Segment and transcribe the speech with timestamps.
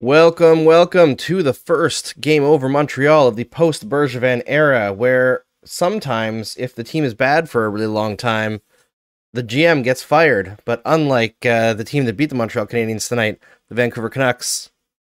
[0.00, 6.56] Welcome, welcome to the first Game Over Montreal of the post Bergevin era, where sometimes,
[6.56, 8.62] if the team is bad for a really long time,
[9.34, 10.58] the GM gets fired.
[10.64, 14.70] But unlike uh, the team that beat the Montreal Canadiens tonight, the Vancouver Canucks,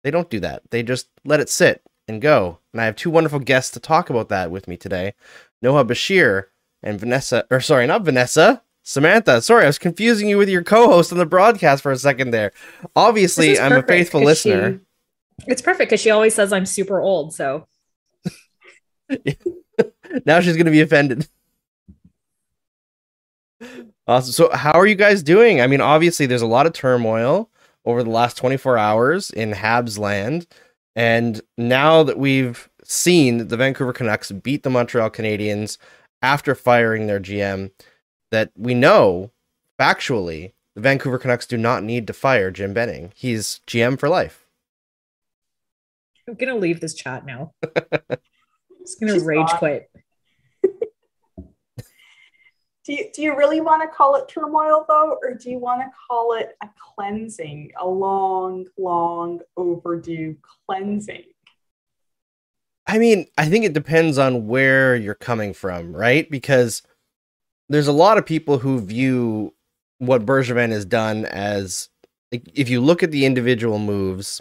[0.03, 0.63] they don't do that.
[0.71, 2.59] They just let it sit and go.
[2.73, 5.15] And I have two wonderful guests to talk about that with me today
[5.63, 6.45] Noah Bashir
[6.83, 8.63] and Vanessa, or sorry, not Vanessa.
[8.83, 12.31] Samantha, sorry, I was confusing you with your co-host on the broadcast for a second
[12.31, 12.53] there.
[12.95, 14.81] Obviously, I'm a faithful 'cause she- listener.
[15.49, 17.35] it's perfect because she always says I'm super old.
[17.35, 17.67] So
[20.25, 21.27] now she's gonna be offended.
[24.09, 24.33] Awesome.
[24.33, 25.61] So, how are you guys doing?
[25.61, 27.51] I mean, obviously, there's a lot of turmoil
[27.85, 30.47] over the last 24 hours in Habs land,
[30.95, 35.79] and now that we've seen that the Vancouver Canucks beat the Montreal Canadiens
[36.23, 37.71] after firing their GM,
[38.31, 39.33] that we know
[39.79, 43.13] factually the Vancouver Canucks do not need to fire Jim Benning.
[43.17, 44.47] He's GM for life.
[46.29, 47.55] I'm gonna leave this chat now.
[48.81, 49.59] Just gonna rage gone.
[49.59, 49.91] quit.
[52.87, 55.81] Do you, do you really want to call it turmoil though, or do you want
[55.81, 61.25] to call it a cleansing, a long, long overdue cleansing?
[62.87, 66.31] I mean, I think it depends on where you're coming from, right?
[66.31, 66.83] Because
[67.69, 69.53] there's a lot of people who view
[69.99, 71.89] what Bergevin has done as
[72.31, 74.41] if you look at the individual moves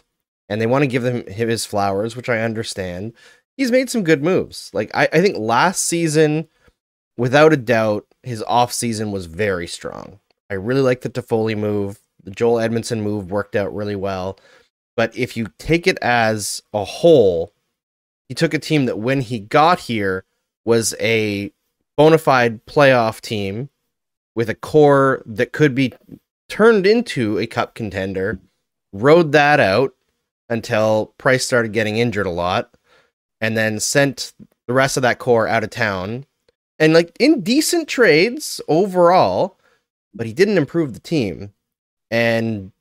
[0.49, 3.13] and they want to give him his flowers, which I understand,
[3.57, 4.69] he's made some good moves.
[4.71, 6.47] Like I, I think last season,
[7.17, 10.19] without a doubt, his off season was very strong.
[10.49, 11.99] I really like the Toffoli move.
[12.23, 14.39] The Joel Edmundson move worked out really well.
[14.95, 17.53] But if you take it as a whole,
[18.27, 20.23] he took a team that when he got here
[20.63, 21.51] was a
[21.97, 23.69] bona fide playoff team
[24.35, 25.94] with a core that could be
[26.50, 28.39] turned into a cup contender,
[28.94, 29.94] rode that out
[30.50, 32.75] until Price started getting injured a lot,
[33.41, 34.33] and then sent
[34.67, 36.25] the rest of that core out of town.
[36.78, 39.58] And like in decent trades overall,
[40.13, 41.53] but he didn't improve the team.
[42.12, 42.72] And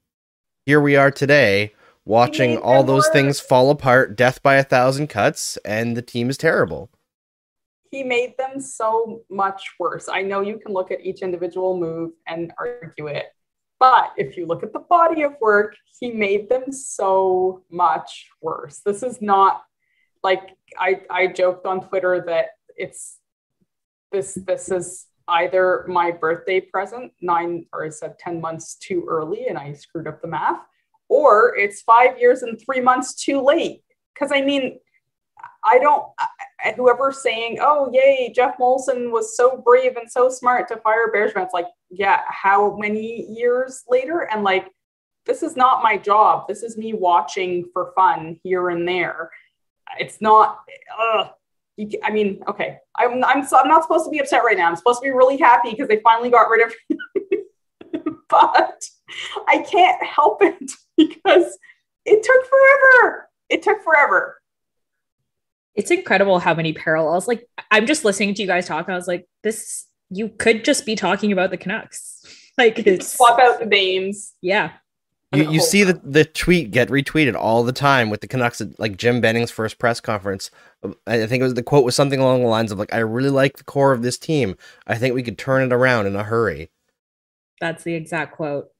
[0.66, 1.72] here we are today
[2.04, 6.36] watching all those things fall apart, death by a thousand cuts, and the team is
[6.36, 6.90] terrible.
[7.90, 10.08] He made them so much worse.
[10.08, 13.26] I know you can look at each individual move and argue it,
[13.78, 18.80] but if you look at the body of work, he made them so much worse.
[18.84, 19.62] This is not
[20.22, 23.18] like I, I joked on Twitter that it's
[24.14, 29.46] this this is either my birthday present nine or I said 10 months too early
[29.46, 30.60] and I screwed up the math,
[31.08, 33.82] or it's five years and three months too late.
[34.12, 34.78] Because I mean,
[35.64, 36.04] I don't,
[36.76, 41.44] whoever's saying, oh, yay, Jeff Molson was so brave and so smart to fire Bergevin,
[41.44, 44.28] it's like, yeah, how many years later?
[44.30, 44.70] And like,
[45.26, 46.46] this is not my job.
[46.48, 49.30] This is me watching for fun here and there.
[49.98, 50.60] It's not,
[50.98, 51.30] ugh.
[51.76, 54.68] You, I mean, okay, I'm, I'm, so, I'm not supposed to be upset right now.
[54.68, 56.98] I'm supposed to be really happy because they finally got rid of him.
[58.28, 58.84] but
[59.48, 61.58] I can't help it because
[62.04, 63.28] it took forever.
[63.48, 64.40] It took forever.
[65.74, 67.26] It's incredible how many parallels.
[67.26, 70.86] Like I'm just listening to you guys talk, I was like, this you could just
[70.86, 72.22] be talking about the Canucks.
[72.56, 74.34] Like it's Swap out the names.
[74.40, 74.74] yeah.
[75.34, 78.96] You, you see the, the tweet get retweeted all the time with the Canucks, like
[78.96, 80.50] Jim Benning's first press conference.
[80.82, 82.98] Um, I think it was the quote was something along the lines of like, "I
[82.98, 84.56] really like the core of this team.
[84.86, 86.70] I think we could turn it around in a hurry."
[87.60, 88.70] That's the exact quote.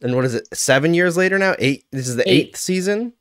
[0.00, 0.48] And what is it?
[0.54, 1.54] Seven years later now?
[1.58, 1.84] Eight.
[1.90, 2.48] This is the Eight.
[2.48, 3.12] eighth season.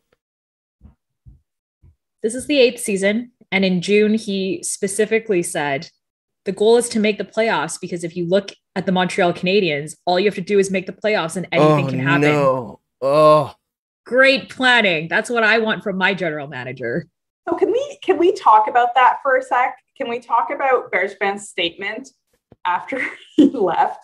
[2.21, 3.31] This is the eighth season.
[3.51, 5.91] And in June, he specifically said
[6.45, 9.95] the goal is to make the playoffs because if you look at the Montreal Canadiens,
[10.05, 12.21] all you have to do is make the playoffs and anything oh can happen.
[12.21, 12.79] no!
[13.01, 13.55] Oh,
[14.05, 15.07] Great planning.
[15.07, 17.07] That's what I want from my general manager.
[17.47, 19.75] So can we can we talk about that for a sec?
[19.97, 22.09] Can we talk about Bergevin's statement
[22.65, 23.01] after
[23.35, 24.03] he left,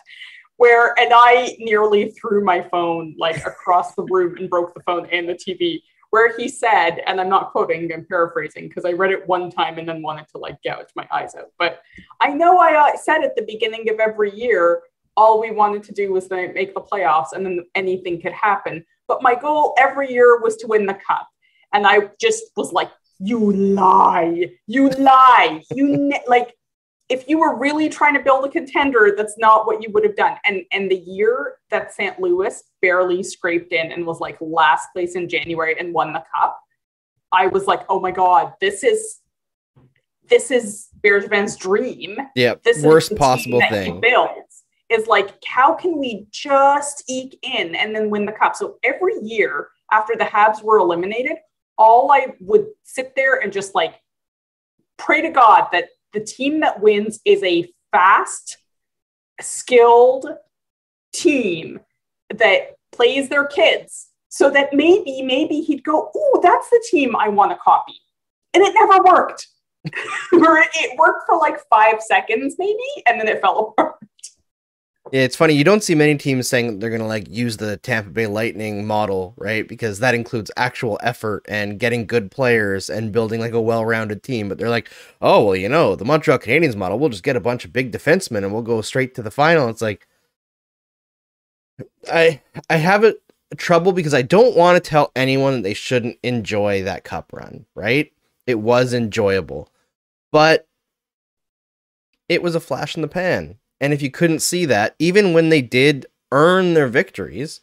[0.56, 5.06] where and I nearly threw my phone like across the room and broke the phone
[5.12, 9.12] and the TV, where he said, and I'm not quoting, I'm paraphrasing because I read
[9.12, 11.52] it one time and then wanted to like gouge my eyes out.
[11.58, 11.80] But
[12.20, 14.82] I know I uh, said at the beginning of every year,
[15.16, 18.84] all we wanted to do was make the playoffs and then anything could happen.
[19.06, 21.28] But my goal every year was to win the cup.
[21.72, 22.90] And I just was like,
[23.20, 26.54] you lie, you lie, you ne-, like
[27.10, 30.16] if you were really trying to build a contender, that's not what you would have
[30.16, 30.36] done.
[30.44, 32.18] And and the year that St.
[32.20, 36.58] Louis barely scraped in and was like last place in January and won the cup,
[37.32, 39.18] I was like, oh my god, this is
[40.28, 42.16] this is Bergevin's dream.
[42.36, 44.00] Yeah, This worst is the worst possible thing.
[44.00, 48.54] Builds is like, how can we just eke in and then win the cup?
[48.54, 51.38] So every year after the Habs were eliminated,
[51.76, 53.94] all I would sit there and just like
[54.98, 58.58] pray to God that the team that wins is a fast,
[59.40, 60.26] skilled
[61.12, 61.80] team
[62.34, 67.28] that plays their kids so that maybe, maybe he'd go, Oh, that's the team I
[67.28, 67.94] want to copy.
[68.54, 69.48] And it never worked.
[69.84, 69.90] or
[70.58, 73.96] it, it worked for like five seconds, maybe, and then it fell apart.
[75.08, 75.54] Yeah, it's funny.
[75.54, 78.86] You don't see many teams saying they're going to like use the Tampa Bay Lightning
[78.86, 79.66] model, right?
[79.66, 84.48] Because that includes actual effort and getting good players and building like a well-rounded team.
[84.48, 86.98] But they're like, oh well, you know, the Montreal Canadiens model.
[86.98, 89.68] We'll just get a bunch of big defensemen and we'll go straight to the final.
[89.68, 90.06] It's like,
[92.12, 93.14] I I have a
[93.56, 97.66] trouble because I don't want to tell anyone that they shouldn't enjoy that cup run,
[97.74, 98.12] right?
[98.46, 99.70] It was enjoyable,
[100.32, 100.66] but
[102.28, 103.59] it was a flash in the pan.
[103.80, 107.60] And if you couldn't see that, even when they did earn their victories,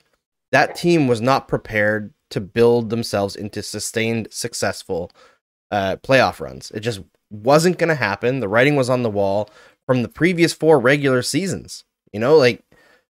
[0.52, 5.12] that team was not prepared to build themselves into sustained successful
[5.72, 6.72] uh, playoff runs.
[6.72, 8.40] It just wasn't going to happen.
[8.40, 9.50] The writing was on the wall
[9.86, 11.84] from the previous four regular seasons.
[12.12, 12.63] You know, like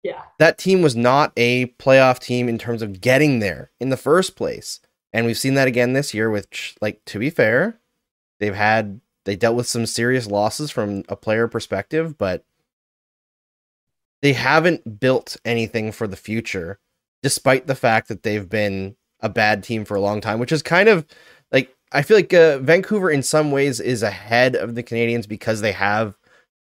[0.03, 0.23] Yeah.
[0.39, 4.37] that team was not a playoff team in terms of getting there in the first
[4.37, 4.81] place.
[5.13, 7.79] And we've seen that again this year, which, like, to be fair,
[8.41, 12.45] they've had, they dealt with some serious losses from a player perspective, but
[14.23, 16.79] they haven't built anything for the future,
[17.23, 20.63] despite the fact that they've been a bad team for a long time, which is
[20.63, 21.07] kind of
[21.53, 25.61] like, I feel like uh, Vancouver in some ways is ahead of the Canadiens because
[25.61, 26.17] they have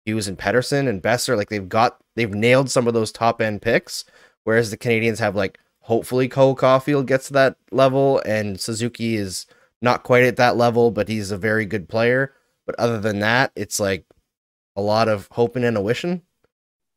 [0.05, 1.37] Hughes and Pettersson and Boeser.
[1.37, 4.05] Like they've got, they've nailed some of those top end picks,
[4.44, 9.47] whereas the Canadiens have like, hopefully Cole Caufield gets to that level and Suzuki is
[9.82, 12.32] not quite at that level, but he's a very good player.
[12.67, 14.05] But other than that, it's like
[14.75, 16.23] a lot of hoping and a wishing.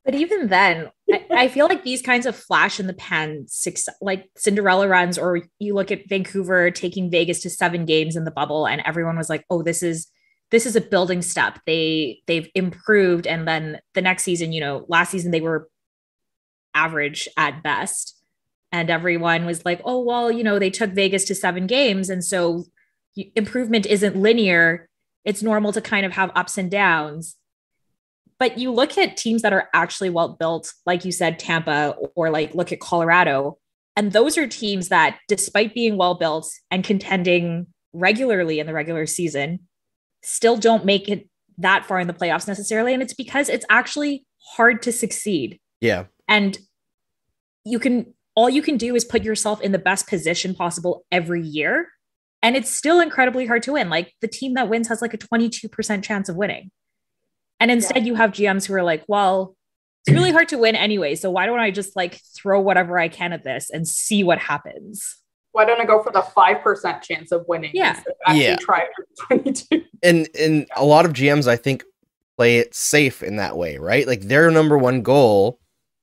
[0.06, 3.96] But even then, I, I feel like these kinds of flash in the pan, success,
[4.02, 8.32] like Cinderella runs, or you look at Vancouver taking Vegas to seven games in the
[8.32, 10.08] bubble, and everyone was like, "Oh, this is
[10.52, 11.60] this is a building step.
[11.66, 15.70] They they've improved." And then the next season, you know, last season they were
[16.74, 18.16] average at best,
[18.72, 22.24] and everyone was like, "Oh, well, you know, they took Vegas to seven games, and
[22.24, 22.66] so
[23.36, 24.88] improvement isn't linear.
[25.26, 27.36] It's normal to kind of have ups and downs."
[28.40, 32.30] But you look at teams that are actually well built, like you said, Tampa, or
[32.30, 33.58] like look at Colorado,
[34.00, 39.06] and those are teams that, despite being well built and contending regularly in the regular
[39.06, 39.60] season,
[40.24, 41.28] still don't make it
[41.58, 42.94] that far in the playoffs necessarily.
[42.94, 44.26] And it's because it's actually
[44.56, 45.60] hard to succeed.
[45.82, 46.06] Yeah.
[46.30, 46.58] And
[47.66, 51.42] you can, all you can do is put yourself in the best position possible every
[51.42, 51.90] year.
[52.42, 53.90] And it's still incredibly hard to win.
[53.90, 56.72] Like the team that wins has like a 22% chance of winning.
[57.60, 59.56] And instead, you have GMs who are like, well,
[60.06, 61.16] it's really hard to win anyway.
[61.16, 64.40] So why don't I just like throw whatever I can at this and see what
[64.40, 65.18] happens?
[65.52, 67.72] Why don't I go for the 5% chance of winning?
[67.74, 67.96] Yeah.
[67.96, 68.56] instead of Yeah.
[68.58, 69.84] try for 22.
[70.04, 71.84] And and a lot of GMs I think
[72.38, 74.08] play it safe in that way, right?
[74.08, 75.60] Like their number one goal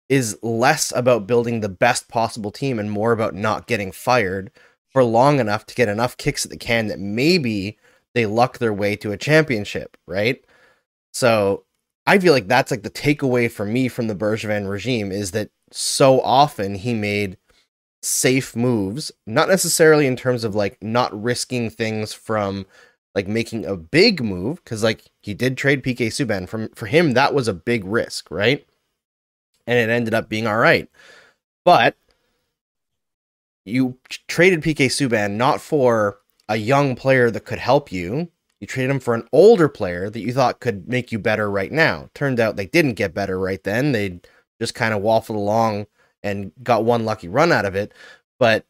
[0.08, 4.51] is less about building the best possible team and more about not getting fired
[4.91, 7.79] for long enough to get enough kicks at the can that maybe
[8.15, 10.44] they luck their way to a championship, right?
[11.17, 11.65] So
[12.06, 15.49] I feel like that's like the takeaway for me from the Bergevin regime is that
[15.73, 17.39] so often he made
[18.03, 22.67] safe moves, not necessarily in terms of like not risking things from
[23.15, 27.15] like making a big move because like he did trade PK Subban from for him
[27.15, 28.67] that was a big risk, right?
[29.67, 30.87] And it ended up being all right.
[31.65, 31.96] But
[33.65, 33.96] you
[34.29, 38.31] traded PK Subban not for a young player that could help you.
[38.60, 41.70] You traded him for an older player that you thought could make you better right
[41.70, 42.08] now.
[42.15, 43.93] Turned out they didn't get better right then.
[43.93, 44.20] They
[44.60, 45.86] just kind of waffled along
[46.22, 47.93] and got one lucky run out of it.
[48.39, 48.65] But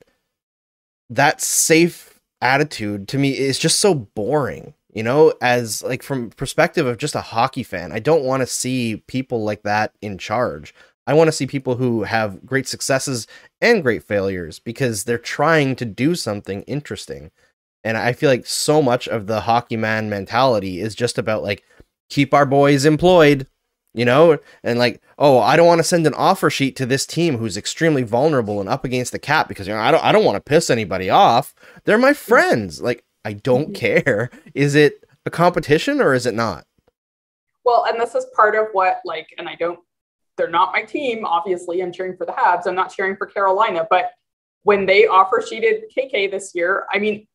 [1.08, 4.74] that safe attitude to me is just so boring.
[4.92, 8.46] You know, as like from perspective of just a hockey fan, I don't want to
[8.46, 10.74] see people like that in charge.
[11.06, 13.26] I want to see people who have great successes
[13.60, 17.30] and great failures because they're trying to do something interesting.
[17.86, 21.62] And I feel like so much of the hockey man mentality is just about like
[22.10, 23.46] keep our boys employed,
[23.94, 27.06] you know, and like, oh, I don't want to send an offer sheet to this
[27.06, 30.10] team who's extremely vulnerable and up against the cap because you know I don't I
[30.10, 31.54] don't want to piss anybody off.
[31.84, 32.28] They're my mm-hmm.
[32.28, 32.80] friends.
[32.80, 33.74] Like I don't mm-hmm.
[33.74, 34.30] care.
[34.52, 36.66] Is it a competition or is it not?
[37.64, 39.78] Well, and this is part of what, like, and I don't,
[40.36, 41.24] they're not my team.
[41.24, 42.66] Obviously, I'm cheering for the Habs.
[42.66, 43.86] I'm not cheering for Carolina.
[43.88, 44.10] But
[44.62, 47.26] when they offer sheeted KK this year, I mean,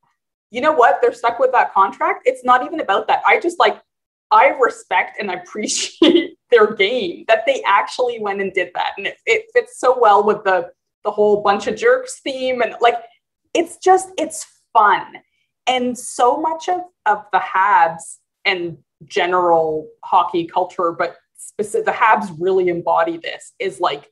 [0.51, 0.99] you know what?
[1.01, 2.23] They're stuck with that contract.
[2.25, 3.23] It's not even about that.
[3.25, 3.81] I just like,
[4.29, 8.91] I respect and appreciate their game that they actually went and did that.
[8.97, 10.69] And it, it fits so well with the,
[11.03, 12.61] the whole bunch of jerks theme.
[12.61, 12.95] And like,
[13.53, 15.15] it's just, it's fun.
[15.67, 22.35] And so much of, of the Habs and general hockey culture, but specific, the Habs
[22.39, 24.09] really embody this is like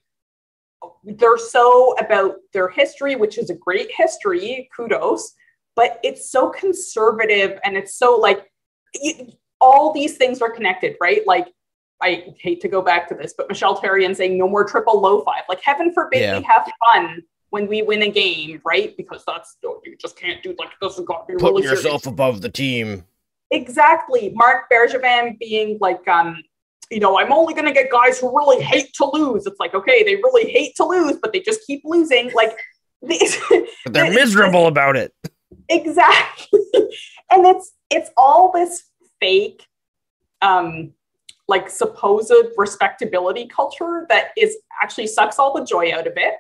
[1.04, 5.34] they're so about their history, which is a great history, kudos,
[5.80, 8.52] but it's so conservative and it's so like
[8.96, 9.32] you,
[9.62, 11.26] all these things are connected, right?
[11.26, 11.48] Like
[12.02, 15.22] I hate to go back to this, but Michel Therrien saying no more triple low
[15.22, 15.44] five.
[15.48, 16.38] Like heaven forbid yeah.
[16.38, 18.94] we have fun when we win a game, right?
[18.98, 21.00] Because that's you just can't do like this.
[21.00, 22.08] Got to be Put really yourself serious.
[22.08, 23.06] above the team.
[23.50, 24.34] Exactly.
[24.36, 26.44] Marc Bergevin being like, um,
[26.92, 29.46] you know, I'm only going to get guys who really hate to lose.
[29.46, 32.34] It's like, okay, they really hate to lose, but they just keep losing.
[32.34, 32.52] Like,
[33.02, 33.38] these,
[33.86, 35.14] but they're miserable about it.
[35.70, 36.60] Exactly.
[37.32, 38.84] and it's it's all this
[39.20, 39.66] fake,
[40.42, 40.92] um,
[41.48, 46.36] like supposed respectability culture that is actually sucks all the joy out of it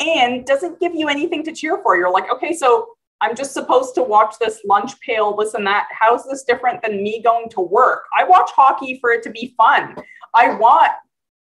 [0.00, 1.96] and doesn't give you anything to cheer for.
[1.96, 2.88] You're like, okay, so
[3.20, 5.86] I'm just supposed to watch this lunch pail, and that.
[5.98, 8.04] How's this different than me going to work?
[8.16, 9.96] I watch hockey for it to be fun.
[10.34, 10.90] I want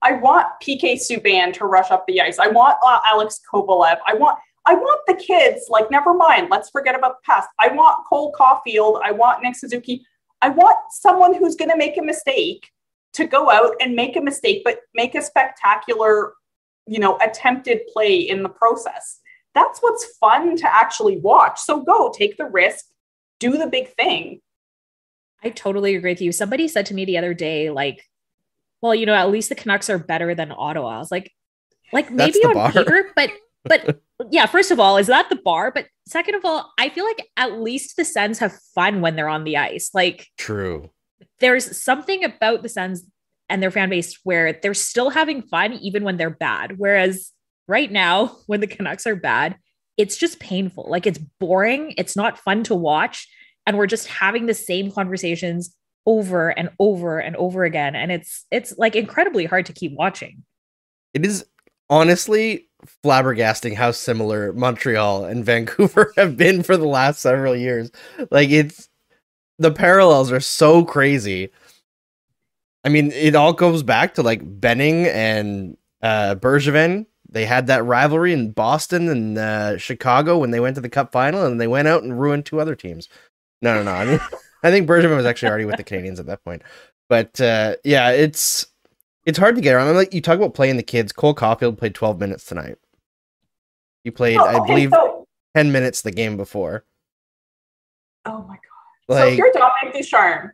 [0.02, 2.38] I want PK Subban to rush up the ice.
[2.38, 3.98] I want uh, Alex Kovalev.
[4.06, 7.50] I want I want the kids, like, never mind, let's forget about the past.
[7.60, 9.02] I want Cole Caufield.
[9.04, 10.06] I want Nick Suzuki.
[10.42, 12.70] I want someone who's going to make a mistake
[13.14, 16.34] to go out and make a mistake, but make a spectacular,
[16.88, 19.20] you know, attempted play in the process
[19.54, 21.60] that's what's fun to actually watch.
[21.60, 22.86] So go take the risk,
[23.40, 24.42] do the big thing.
[25.44, 26.32] I totally agree with you.
[26.32, 28.04] Somebody said to me the other day, like,
[28.82, 30.96] well, you know, at least the Canucks are better than Ottawa.
[30.96, 31.32] I was like,
[31.92, 32.72] like maybe on bar.
[32.72, 33.32] paper, but
[33.64, 34.02] but
[34.32, 35.72] yeah, first of all, is that the bar?
[35.72, 39.30] But second of all, I feel like at least the Sens have fun when they're
[39.30, 39.90] on the ice.
[39.94, 40.90] Like true.
[41.40, 43.06] There's something about the Sens
[43.50, 46.78] and their fan base where they're still having fun even when they're bad.
[46.78, 47.32] Whereas
[47.68, 49.58] right now, when the Canucks are bad,
[49.98, 50.88] it's just painful.
[50.90, 51.94] Like it's boring.
[51.98, 53.28] It's not fun to watch.
[53.66, 55.76] And we're just having the same conversations
[56.06, 57.96] over and over and over again.
[57.96, 60.44] And it's it's like incredibly hard to keep watching.
[61.14, 61.46] It is
[61.90, 62.70] honestly
[63.04, 67.92] flabbergasting how similar Montreal and Vancouver have been for the last several years.
[68.32, 68.90] Like it's
[69.60, 71.50] the parallels are so crazy.
[72.84, 77.84] I mean, it all goes back to like Benning and uh Bergevin they had that
[77.84, 81.68] rivalry in Boston and uh, Chicago when they went to the Cup final, and they
[81.68, 83.10] went out and ruined two other teams.
[83.62, 83.92] No, no, no.
[83.92, 84.20] I mean,
[84.64, 86.62] I think Bergevin was actually already with the Canadiens at that point.
[87.10, 88.68] But uh, yeah, it's
[89.26, 89.88] it's hard to get around.
[89.88, 91.12] I'm like you talk about playing the kids.
[91.12, 92.78] Cole Caufield played 12 minutes tonight.
[94.04, 95.26] He played, oh, okay, I believe, so...
[95.56, 96.84] 10 minutes the game before.
[98.26, 98.60] Oh my god!
[99.08, 100.52] Like, so if you're Dominique Ducharme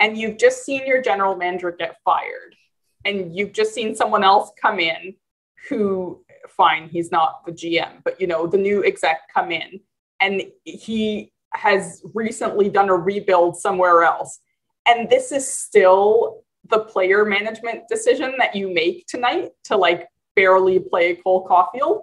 [0.00, 2.56] and you've just seen your general manager get fired,
[3.04, 5.14] and you've just seen someone else come in
[5.68, 9.80] who fine he's not the gm but you know the new exec come in
[10.20, 14.40] and he has recently done a rebuild somewhere else
[14.86, 20.78] and this is still the player management decision that you make tonight to like barely
[20.78, 22.02] play Cole Caufield.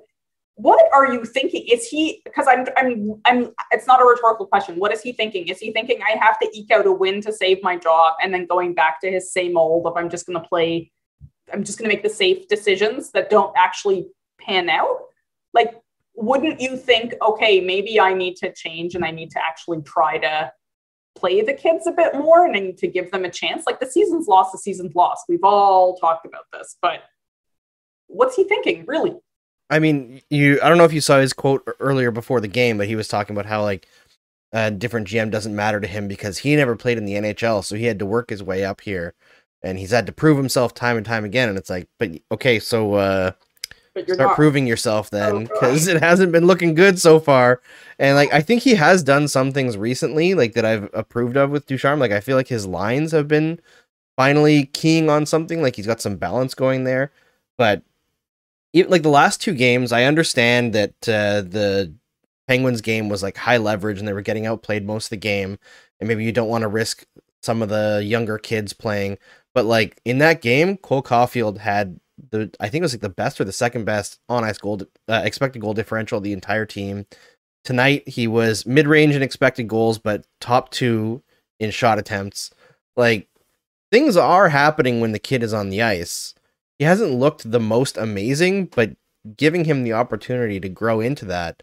[0.56, 1.66] What are you thinking?
[1.72, 4.76] Is he because I'm I'm I'm it's not a rhetorical question.
[4.78, 5.48] What is he thinking?
[5.48, 8.34] Is he thinking I have to eke out a win to save my job and
[8.34, 10.92] then going back to his same old of I'm just gonna play
[11.54, 14.08] I'm just going to make the safe decisions that don't actually
[14.40, 14.98] pan out.
[15.54, 15.74] Like,
[16.16, 20.18] wouldn't you think, okay, maybe I need to change and I need to actually try
[20.18, 20.52] to
[21.20, 23.64] play the kids a bit more and to give them a chance?
[23.66, 25.26] Like, the season's lost, the season's lost.
[25.28, 27.04] We've all talked about this, but
[28.08, 29.16] what's he thinking, really?
[29.70, 32.78] I mean, you, I don't know if you saw his quote earlier before the game,
[32.78, 33.88] but he was talking about how, like,
[34.52, 37.76] a different GM doesn't matter to him because he never played in the NHL, so
[37.76, 39.14] he had to work his way up here
[39.62, 41.50] and he's had to prove himself time and time again.
[41.50, 43.32] And it's like, but okay, so uh,
[43.92, 44.36] start not.
[44.36, 47.62] proving yourself then, because oh, it hasn't been looking good so far.
[47.98, 51.50] And like, I think he has done some things recently, like that I've approved of
[51.50, 52.00] with Ducharme.
[52.00, 53.60] Like, I feel like his lines have been
[54.18, 55.62] finally keying on something.
[55.62, 57.12] Like, he's got some balance going there.
[57.58, 57.84] But
[58.74, 61.94] even, like the last two games, I understand that uh, the
[62.48, 65.60] Penguins game was like high leverage and they were getting outplayed most of the game,
[66.00, 67.06] and maybe you don't want to risk
[67.44, 69.18] some of the younger kids playing.
[69.54, 72.00] But like in that game, Cole Caufield had
[72.32, 74.82] the I think it was like the best or the second best on ice goal
[75.08, 77.06] uh, expected goal differential the entire team.
[77.64, 81.22] Tonight he was mid range in expected goals, but top two
[81.60, 82.52] in shot attempts.
[82.96, 83.28] Like
[83.92, 86.34] things are happening when the kid is on the ice.
[86.78, 88.96] He hasn't looked the most amazing, but
[89.36, 91.62] giving him the opportunity to grow into that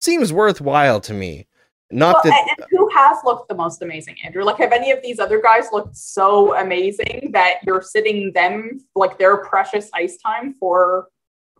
[0.00, 1.46] seems worthwhile to me.
[1.92, 4.44] Not Well, that who has looked the most amazing, Andrew?
[4.44, 9.18] Like, have any of these other guys looked so amazing that you're sitting them like
[9.18, 11.08] their precious ice time for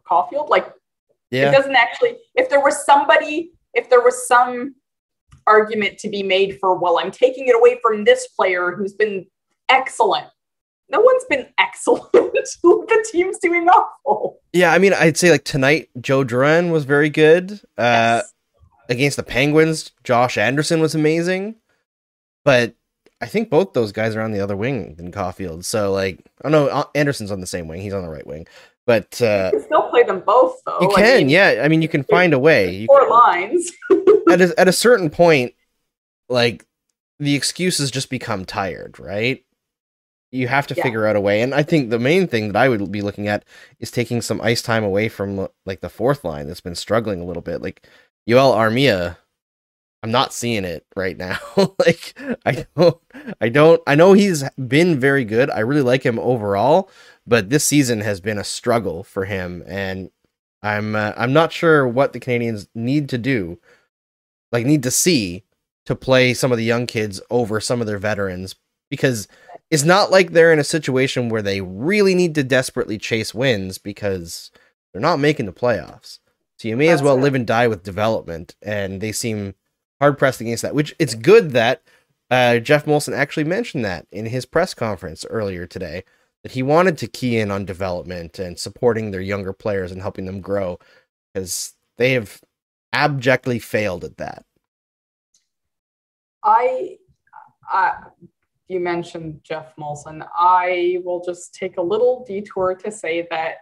[0.09, 0.49] Caufield?
[0.49, 0.73] Like,
[1.49, 2.17] it doesn't actually.
[2.37, 4.77] If there was somebody, if there was some
[5.47, 9.27] argument to be made for, well, I'm taking it away from this player who's been
[9.69, 10.29] excellent.
[10.89, 12.13] No one's been excellent.
[12.13, 14.41] the team's doing awful.
[14.53, 14.73] yeah.
[14.73, 17.61] I mean, I'd say like tonight, Joe Duran was very good.
[17.77, 18.23] Uh.
[18.91, 21.55] Against the Penguins, Josh Anderson was amazing,
[22.45, 22.75] but
[23.21, 25.65] I think both those guys are on the other wing than Caufield.
[25.65, 28.27] So like, I don't know, uh, Anderson's on the same wing; he's on the right
[28.27, 28.47] wing.
[28.87, 30.79] But uh, You can still play them both, though.
[30.81, 31.61] you I can, mean, yeah.
[31.65, 32.75] I mean, you can find a way.
[32.75, 33.71] You Four lines.
[34.31, 35.55] at a, at a certain point,
[36.29, 36.67] like
[37.21, 39.45] the excuses just become tired, right?
[40.33, 40.83] You have to Yeah.
[40.83, 43.29] figure out a way, and I think the main thing that I would be looking
[43.29, 43.45] at
[43.79, 47.25] is taking some ice time away from like the fourth line that's been struggling a
[47.25, 47.63] little bit.
[47.63, 47.87] Like
[48.29, 49.17] Joel Armia,
[50.03, 51.39] I'm not seeing it right now.
[51.79, 52.15] like
[52.47, 52.99] I don't,
[53.41, 55.51] I don't, I know he's been very good.
[55.51, 56.91] I really like him overall,
[57.27, 60.11] but this season has been a struggle for him, and
[60.63, 63.59] I'm uh, I'm not sure what the Canadiens need to do
[64.53, 65.45] like need to see
[65.87, 68.55] to play some of the young kids over some of their veterans
[68.91, 69.29] because
[69.71, 73.79] it's not like they're in a situation where they really need to desperately chase wins
[73.79, 74.51] because
[74.93, 76.19] they're not making the playoffs.
[76.61, 77.23] So you may as well it.
[77.23, 79.55] live and die with development and they seem
[79.99, 81.83] hard pressed against that, which it's good that
[82.31, 86.05] uh, Jeff Molson actually mentioned that in his press conference earlier today
[86.43, 90.27] that he wanted to key in on development and supporting their younger players and helping
[90.27, 90.79] them grow
[91.33, 92.43] because they have
[92.93, 94.45] abjectly failed at that.
[96.45, 96.99] I,
[97.73, 98.03] I,
[98.69, 100.29] you mentioned Jeff Molson.
[100.37, 103.61] I will just take a little detour to say that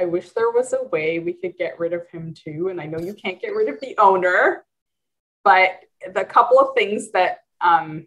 [0.00, 2.68] I wish there was a way we could get rid of him too.
[2.68, 4.64] And I know you can't get rid of the owner,
[5.44, 5.72] but
[6.14, 8.06] the couple of things that, um,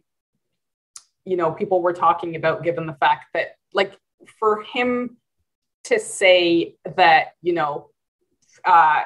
[1.23, 3.93] you know, people were talking about, given the fact that, like,
[4.39, 5.17] for him
[5.85, 7.89] to say that, you know,
[8.65, 9.03] uh,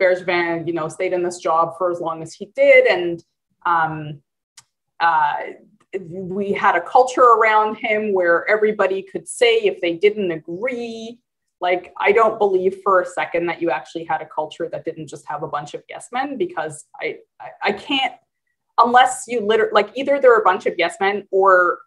[0.00, 3.24] Bergevin, you know, stayed in this job for as long as he did, and
[3.64, 4.22] um,
[5.00, 5.36] uh,
[6.00, 11.18] we had a culture around him where everybody could say if they didn't agree.
[11.66, 15.08] Like, I don't believe for a second that you actually had a culture that didn't
[15.08, 18.14] just have a bunch of yes men because I, I, I can't,
[18.78, 21.80] unless you literally, like, either they're a bunch of yes men or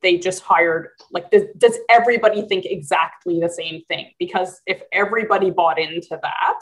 [0.00, 4.10] they just hired, like, does, does everybody think exactly the same thing?
[4.18, 6.60] Because if everybody bought into that,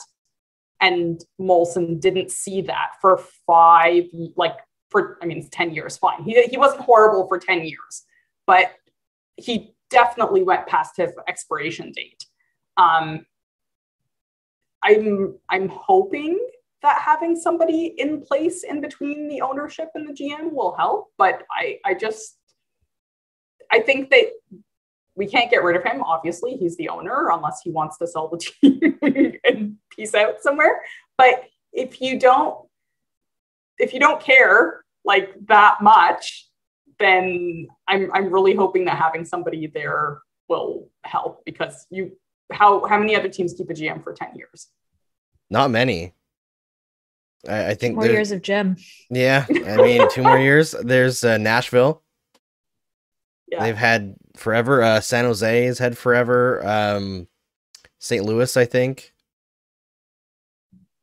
[0.80, 4.04] and Molson didn't see that for five,
[4.36, 4.56] like
[4.90, 6.22] for I mean, ten years, fine.
[6.24, 8.04] He he wasn't horrible for ten years,
[8.46, 8.72] but
[9.36, 12.24] he definitely went past his expiration date.
[12.78, 13.26] Um,
[14.82, 16.38] I'm I'm hoping
[16.82, 21.42] that having somebody in place in between the ownership and the GM will help, but
[21.50, 22.36] I I just
[23.70, 24.30] I think that
[25.16, 26.02] we can't get rid of him.
[26.02, 30.80] Obviously, he's the owner unless he wants to sell the team and peace out somewhere.
[31.16, 32.56] But if you don't,
[33.78, 36.48] if you don't care like that much,
[37.00, 42.12] then I'm I'm really hoping that having somebody there will help because you
[42.52, 44.68] how how many other teams keep a GM for 10 years?
[45.50, 46.14] Not many.
[47.46, 48.76] I, I think More years of Jim.
[49.10, 50.74] Yeah, I mean, two more years.
[50.82, 52.02] There's uh, Nashville.
[53.46, 53.62] Yeah.
[53.62, 54.82] They've had forever.
[54.82, 56.66] Uh, San Jose has had forever.
[56.66, 57.28] Um,
[57.98, 58.24] St.
[58.24, 59.14] Louis, I think.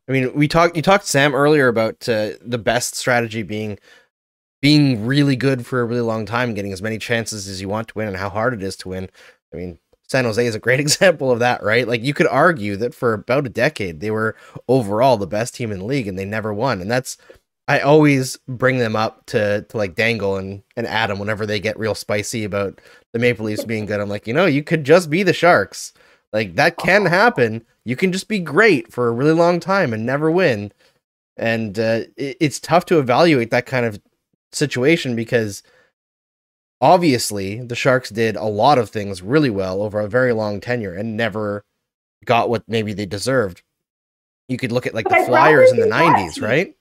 [0.07, 0.75] I mean, we talked.
[0.75, 3.79] You talked Sam earlier about uh, the best strategy being
[4.61, 7.87] being really good for a really long time, getting as many chances as you want
[7.87, 9.09] to win, and how hard it is to win.
[9.51, 11.87] I mean, San Jose is a great example of that, right?
[11.87, 14.35] Like you could argue that for about a decade they were
[14.67, 17.17] overall the best team in the league, and they never won, and that's
[17.67, 21.79] I always bring them up to to like Dangle and and Adam whenever they get
[21.79, 22.79] real spicy about
[23.13, 23.99] the Maple Leafs being good.
[23.99, 25.93] I'm like, you know, you could just be the Sharks.
[26.33, 27.65] Like that can happen.
[27.85, 30.71] You can just be great for a really long time and never win.
[31.37, 34.01] And uh, it, it's tough to evaluate that kind of
[34.51, 35.63] situation because
[36.81, 40.93] obviously the Sharks did a lot of things really well over a very long tenure
[40.93, 41.63] and never
[42.25, 43.61] got what maybe they deserved.
[44.47, 46.43] You could look at like But the I'd Flyers in the 90s, team.
[46.43, 46.75] right?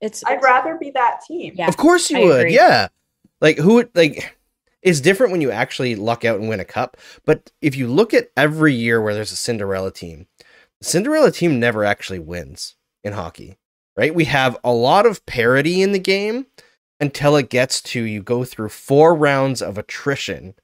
[0.00, 1.54] It's I'd rather be that team.
[1.56, 1.68] Yeah.
[1.68, 2.40] Of course you I would.
[2.40, 2.54] agree.
[2.54, 2.88] Yeah.
[3.40, 4.36] Like who would like
[4.82, 8.14] it's different when you actually luck out and win a cup, but if you look
[8.14, 10.26] at every year where there's a Cinderella team,
[10.80, 13.58] the Cinderella team never actually wins in hockey.
[13.96, 14.14] Right?
[14.14, 16.46] We have a lot of parity in the game
[17.00, 20.54] until it gets to you go through four rounds of attrition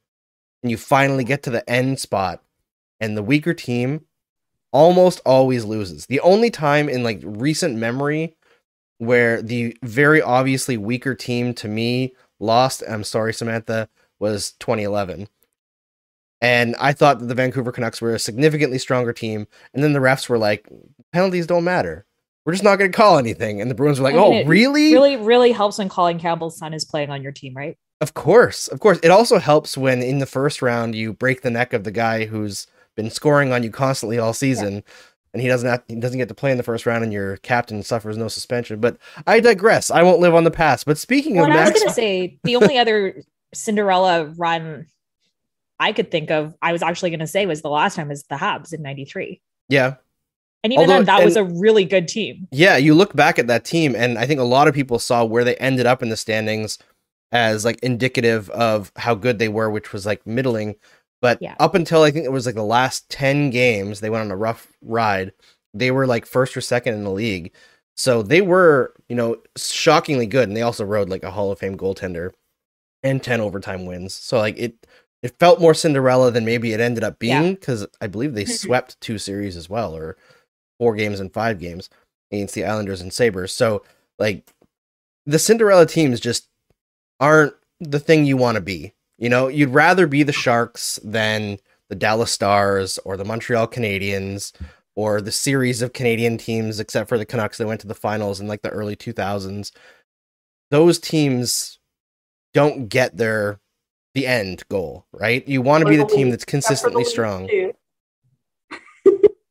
[0.63, 2.43] and you finally get to the end spot
[3.01, 4.07] and the weaker team
[4.73, 6.07] almost always loses.
[6.07, 8.37] The only time in like recent memory
[8.99, 15.29] where the very obviously weaker team to me lost, I'm sorry Samantha, was 2011.
[16.41, 19.99] And I thought that the Vancouver Canucks were a significantly stronger team and then the
[19.99, 20.69] refs were like
[21.13, 22.07] penalties don't matter.
[22.45, 24.49] We're just not going to call anything and the Bruins were like, I mean, "Oh,
[24.49, 27.77] really?" Really, really helps when Colin Campbell's son is playing on your team, right?
[28.01, 28.99] Of course, of course.
[29.03, 32.25] It also helps when in the first round you break the neck of the guy
[32.25, 34.83] who's been scoring on you constantly all season,
[35.33, 37.37] and he doesn't have, he doesn't get to play in the first round, and your
[37.39, 38.81] captain suffers no suspension.
[38.81, 39.89] But I digress.
[39.91, 40.85] I won't live on the past.
[40.85, 43.23] But speaking Well, of and I was going to say the only other
[43.55, 44.87] Cinderella run
[45.79, 48.25] I could think of, I was actually going to say was the last time was
[48.25, 49.95] the Habs in '93, yeah,
[50.65, 52.49] and even Although- then that was a really good team.
[52.51, 52.77] yeah.
[52.77, 55.45] You look back at that team, and I think a lot of people saw where
[55.45, 56.79] they ended up in the standings
[57.33, 60.77] as like indicative of how good they were, which was like middling.
[61.23, 61.55] But Yeah.
[61.61, 64.37] up until I think it was like the last 10 games, they went on a
[64.37, 65.33] rough ride.
[65.73, 67.53] They were like first or second in the league.
[67.97, 70.49] So they were, you know, shockingly good.
[70.49, 72.33] And they also rode like a Hall of Fame goaltender
[73.03, 74.15] and 10 overtime wins.
[74.15, 74.75] So like it
[75.23, 79.01] it felt more Cinderella than maybe it ended up being because I believe they swept
[79.01, 80.17] two series as well, or
[80.83, 81.89] four games and five games
[82.33, 83.53] against the Islanders and Sabres.
[83.53, 83.85] So
[84.19, 84.53] like
[85.27, 86.49] the Cinderella teams just
[87.21, 88.93] aren't the thing you want to be.
[89.17, 94.53] You know, you'd rather be the Sharks than the Dallas Stars or the Montreal Canadiens
[94.97, 98.41] or the series of Canadian teams, except for the Canucks that went to the finals
[98.41, 99.71] in like the early 2000s.
[100.73, 101.79] Those teams
[102.55, 103.61] don't get their
[104.15, 105.47] the end goal, right?
[105.47, 107.49] You want to be the team that's consistently strong.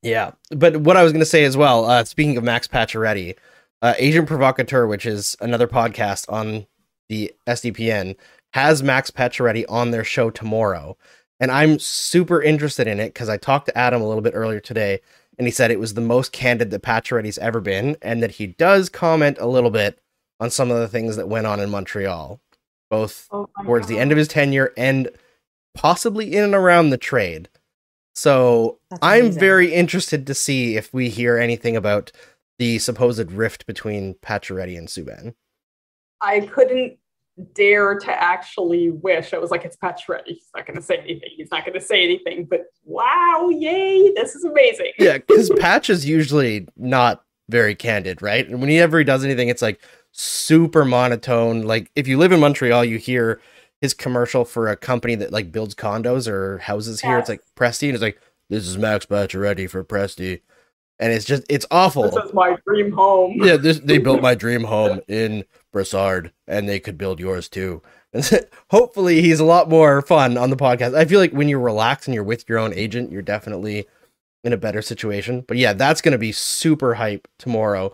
[0.01, 3.35] Yeah, but what I was going to say as well, uh, speaking of Max Pacioretty,
[3.81, 6.65] uh, Agent Provocateur, which is another podcast on
[7.09, 8.15] the SDPN,
[8.53, 10.97] has Max Pacioretty on their show tomorrow,
[11.39, 14.59] and I'm super interested in it because I talked to Adam a little bit earlier
[14.59, 15.01] today,
[15.37, 18.47] and he said it was the most candid that Pacioretty's ever been, and that he
[18.47, 19.99] does comment a little bit
[20.39, 22.39] on some of the things that went on in Montreal,
[22.89, 25.09] both Oh towards the end of his tenure and
[25.75, 27.47] possibly in and around the trade.
[28.13, 32.11] So I'm very interested to see if we hear anything about
[32.59, 35.33] the supposed rift between Pacioretty and Subban.
[36.19, 36.97] I couldn't
[37.53, 39.33] dare to actually wish.
[39.33, 40.27] I was like, it's Pacioretty.
[40.27, 41.29] He's not going to say anything.
[41.35, 42.45] He's not going to say anything.
[42.45, 44.13] But wow, yay!
[44.13, 44.91] This is amazing.
[44.99, 48.47] Yeah, because Patch is usually not very candid, right?
[48.47, 51.63] And whenever he does anything, it's like super monotone.
[51.63, 53.41] Like if you live in Montreal, you hear
[53.81, 57.17] his commercial for a company that like builds condos or houses here.
[57.17, 60.41] It's like Presti, and it's like this is Max Pacioretty for Presti,
[60.99, 62.03] and it's just it's awful.
[62.03, 63.37] This is my dream home.
[63.37, 67.81] yeah, this they built my dream home in Brossard, and they could build yours too.
[68.13, 70.95] And so- hopefully, he's a lot more fun on the podcast.
[70.95, 73.87] I feel like when you're relaxed and you're with your own agent, you're definitely
[74.43, 75.43] in a better situation.
[75.47, 77.93] But yeah, that's going to be super hype tomorrow.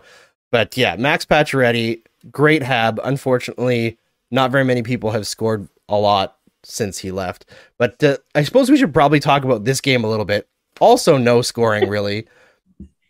[0.50, 2.98] But yeah, Max Pacioretty, great hab.
[3.04, 3.98] Unfortunately,
[4.30, 7.46] not very many people have scored a lot since he left.
[7.78, 10.48] But uh, I suppose we should probably talk about this game a little bit.
[10.80, 12.26] Also, no scoring really.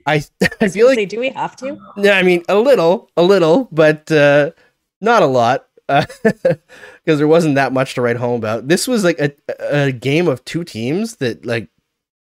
[0.06, 0.24] I
[0.60, 1.78] I feel like Say, do we have to?
[1.96, 4.52] yeah, I mean a little, a little, but uh,
[5.00, 8.68] not a lot, because there wasn't that much to write home about.
[8.68, 11.68] This was like a a game of two teams that like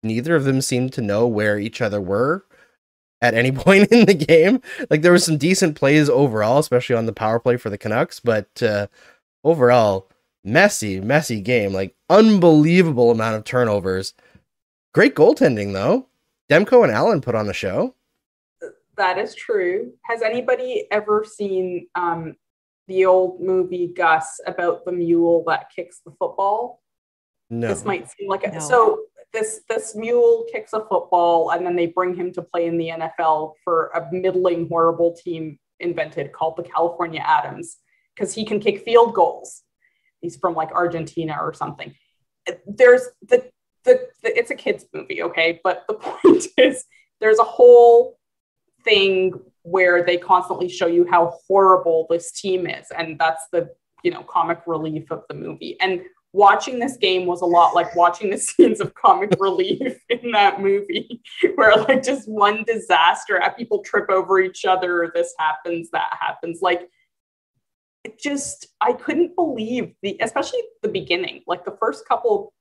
[0.02, 2.44] neither of them seemed to know where each other were
[3.22, 4.60] at any point in the game.
[4.90, 8.20] Like there was some decent plays overall, especially on the power play for the Canucks,
[8.20, 8.88] but uh,
[9.44, 10.08] overall
[10.46, 11.72] messy, messy game.
[11.72, 14.14] Like unbelievable amount of turnovers.
[14.94, 16.08] Great goaltending though.
[16.48, 17.94] Demko and Allen put on a show.
[18.96, 19.92] That is true.
[20.04, 22.36] Has anybody ever seen um,
[22.88, 26.80] the old movie Gus about the mule that kicks the football?
[27.50, 27.68] No.
[27.68, 28.58] This might seem like a No.
[28.60, 29.00] so
[29.32, 32.88] this this mule kicks a football and then they bring him to play in the
[32.88, 37.76] NFL for a middling horrible team invented called the California Atoms
[38.14, 39.62] because he can kick field goals.
[40.26, 41.94] He's from like Argentina or something.
[42.66, 43.48] There's the
[43.84, 45.60] the, the it's a kids movie, okay?
[45.62, 46.84] But the point is
[47.20, 48.18] there's a whole
[48.82, 53.68] thing where they constantly show you how horrible this team is and that's the
[54.04, 57.94] you know comic relief of the movie and watching this game was a lot like
[57.96, 61.20] watching the scenes of comic relief in that movie
[61.56, 66.88] where like just one disaster people trip over each other this happens that happens like
[68.18, 72.52] just i couldn't believe the especially the beginning like the first couple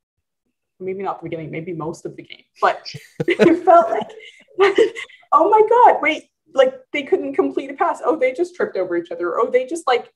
[0.80, 2.82] maybe not the beginning maybe most of the game but
[3.28, 4.12] it felt like
[5.32, 8.96] oh my god wait like they couldn't complete a pass oh they just tripped over
[8.96, 10.12] each other oh they just like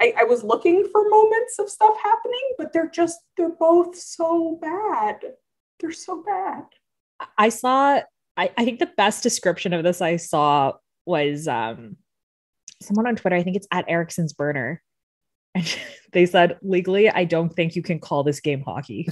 [0.00, 4.58] I, I was looking for moments of stuff happening, but they're just they're both so
[4.60, 5.16] bad.
[5.80, 6.64] They're so bad.
[7.36, 8.00] I saw
[8.36, 11.96] I, I think the best description of this I saw was um
[12.80, 14.82] someone on Twitter, I think it's at Erickson's burner.
[15.54, 15.78] And
[16.12, 19.08] they said, legally, I don't think you can call this game hockey.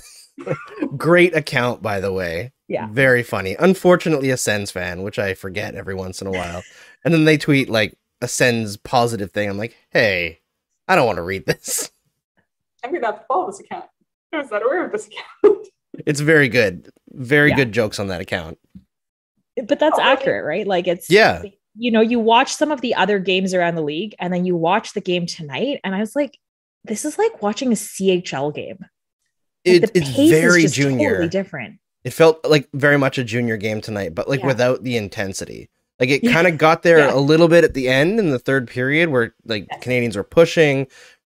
[0.97, 2.53] Great account, by the way.
[2.69, 2.89] Yeah.
[2.91, 3.57] Very funny.
[3.59, 6.63] Unfortunately, a Sens fan, which I forget every once in a while.
[7.05, 9.49] and then they tweet like a Sens positive thing.
[9.49, 10.41] I'm like, hey,
[10.89, 11.91] I don't want to read this.
[12.85, 13.87] I'm gonna have to follow this account.
[14.33, 15.69] I was not aware of this account.
[16.07, 16.91] It's very good.
[17.11, 17.57] Very Yeah.
[17.57, 18.59] good jokes on that account.
[19.57, 20.13] But that's Oh, really?
[20.13, 20.67] accurate, right?
[20.67, 21.43] Like it's Yeah.
[21.79, 24.57] You know, you watch some of the other games around the league and then you
[24.57, 26.39] watch the game tonight, and I was like,
[26.85, 28.79] this is like watching a CHL game.
[28.81, 31.11] Like, It, it's very junior.
[31.11, 31.79] totally different.
[32.05, 34.47] It felt like very much a junior game tonight, but like Yeah.
[34.47, 35.69] without the intensity.
[35.99, 36.33] Like it Yeah.
[36.33, 37.13] kind of got there Yeah.
[37.15, 39.83] a little bit at the end in the third period where like Yes.
[39.83, 40.87] Canadiens were pushing,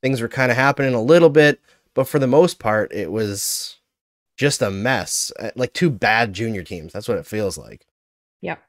[0.01, 1.59] things were kind of happening a little bit,
[1.93, 3.77] but for the most part, it was
[4.37, 5.31] just a mess.
[5.37, 6.93] Uh, Like two bad junior teams.
[6.93, 7.85] That's what it feels like.
[8.41, 8.63] Yep.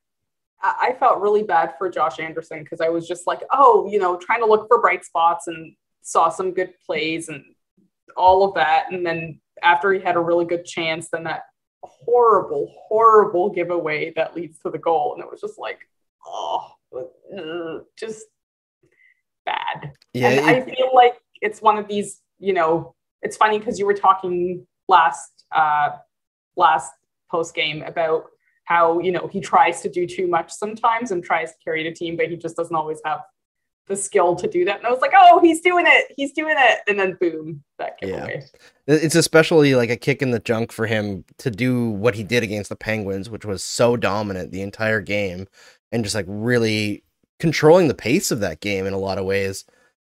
[0.63, 4.17] I felt really bad for Josh Anderson because I was just like, oh, you know,
[4.17, 7.43] trying to look for bright spots and saw some good plays and
[8.17, 8.93] all of that.
[8.93, 11.43] And then after he had a really good chance, then that
[11.83, 15.15] horrible, horrible giveaway that leads to the goal.
[15.15, 15.81] And it was just like,
[16.25, 16.71] oh,
[17.99, 18.25] just
[19.45, 19.93] bad.
[20.15, 23.87] Yeah, and I feel like it's one of these, you know, it's funny because you
[23.87, 25.91] were talking last uh
[26.57, 26.93] last
[27.31, 28.25] post game about
[28.73, 31.93] how, you know, he tries to do too much sometimes and tries to carry the
[31.93, 33.21] team, but he just doesn't always have
[33.87, 34.79] the skill to do that.
[34.79, 36.79] And I was like, oh, he's doing it, he's doing it.
[36.89, 38.27] And then boom, that Yeah.
[38.27, 38.43] giveaway.
[38.87, 42.43] it's especially like a kick in the junk for him to do what he did
[42.43, 45.47] against the Penguins, which was so dominant the entire game
[45.91, 47.05] and just like really
[47.39, 49.67] controlling the pace of that game in a lot of ways.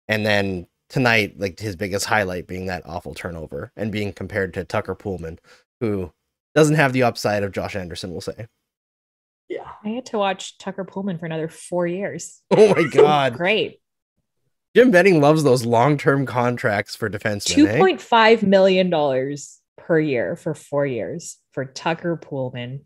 [0.08, 4.64] And then tonight, like his biggest highlight being that awful turnover and being compared to
[4.64, 5.38] Tucker Poolman,
[5.80, 6.12] who
[6.58, 8.48] doesn't have the upside of Josh Anderson, we'll say.
[9.48, 9.70] Yeah.
[9.86, 12.42] I had to watch Tucker Poolman for another four years.
[12.52, 13.36] Oh my God.
[13.36, 13.80] Great.
[14.76, 17.46] Jim Benning loves those long term contracts for defensemen.
[17.46, 17.78] Two eh?
[17.78, 22.82] point five million dollars per year for four years for Tucker Poolman.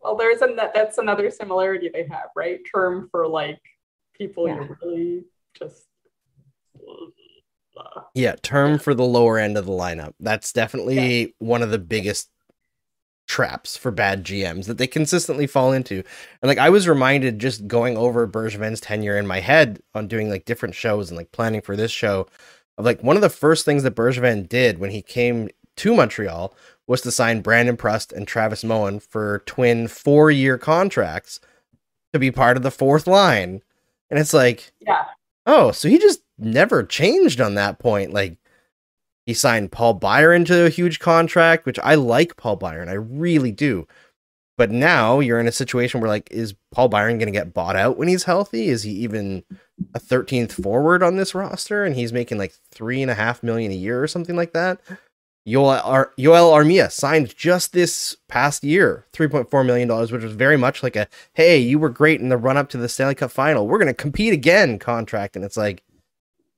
[0.00, 2.58] Well, there's a that's another similarity they have, right?
[2.74, 3.60] Term for like
[4.14, 4.60] people Yeah.
[4.64, 5.24] you really
[5.56, 5.84] just
[7.76, 8.78] uh, Yeah, term Yeah.
[8.78, 10.14] for the lower end of the lineup.
[10.20, 12.28] That's definitely one of the biggest
[13.32, 16.04] traps for bad GMs that they consistently fall into.
[16.42, 20.28] And like I was reminded just going over Bergevin's tenure in my head on doing
[20.28, 22.26] like different shows and like planning for this show
[22.76, 26.54] of like one of the first things that Bergevin did when he came to Montreal
[26.86, 31.40] was to sign Brandon Prust and Travis Moen for twin four-year contracts
[32.12, 33.62] to be part of the fourth line.
[34.10, 35.06] And it's like yeah.
[35.46, 38.12] Oh, so he just never changed on that point.
[38.12, 38.36] Like
[39.26, 42.88] he signed Paul Byron to a huge contract, which I like Paul Byron.
[42.88, 43.86] I really do.
[44.58, 47.76] But now you're in a situation where like, is Paul Byron going to get bought
[47.76, 48.68] out when he's healthy?
[48.68, 49.44] Is he even
[49.94, 51.84] a 13th forward on this roster?
[51.84, 54.80] And he's making like three and a half million a year or something like that.
[55.46, 60.94] Joel, Ar- Armia signed just this past year, $3.4 million, which was very much like
[60.94, 63.66] a, hey, you were great in the run up to the Stanley Cup final.
[63.66, 65.34] We're going to compete again contract.
[65.34, 65.82] And it's like,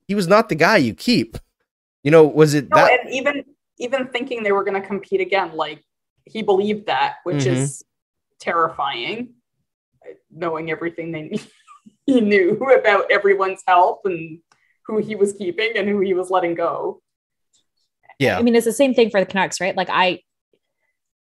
[0.07, 1.39] he was not the guy you keep.
[2.05, 3.01] You know, was it No, that?
[3.01, 3.45] and even
[3.79, 5.83] even thinking they were going to compete again, like
[6.27, 7.53] he believed that, which Mhm.
[7.53, 7.85] is
[8.39, 9.35] terrifying.
[10.31, 11.33] Knowing everything they
[12.07, 14.39] he knew about everyone's health and
[14.87, 17.01] who he was keeping and who he was letting go.
[18.19, 18.39] yeah.
[18.39, 19.75] I mean, it's the same thing for the Canucks, right?
[19.77, 20.21] Like I,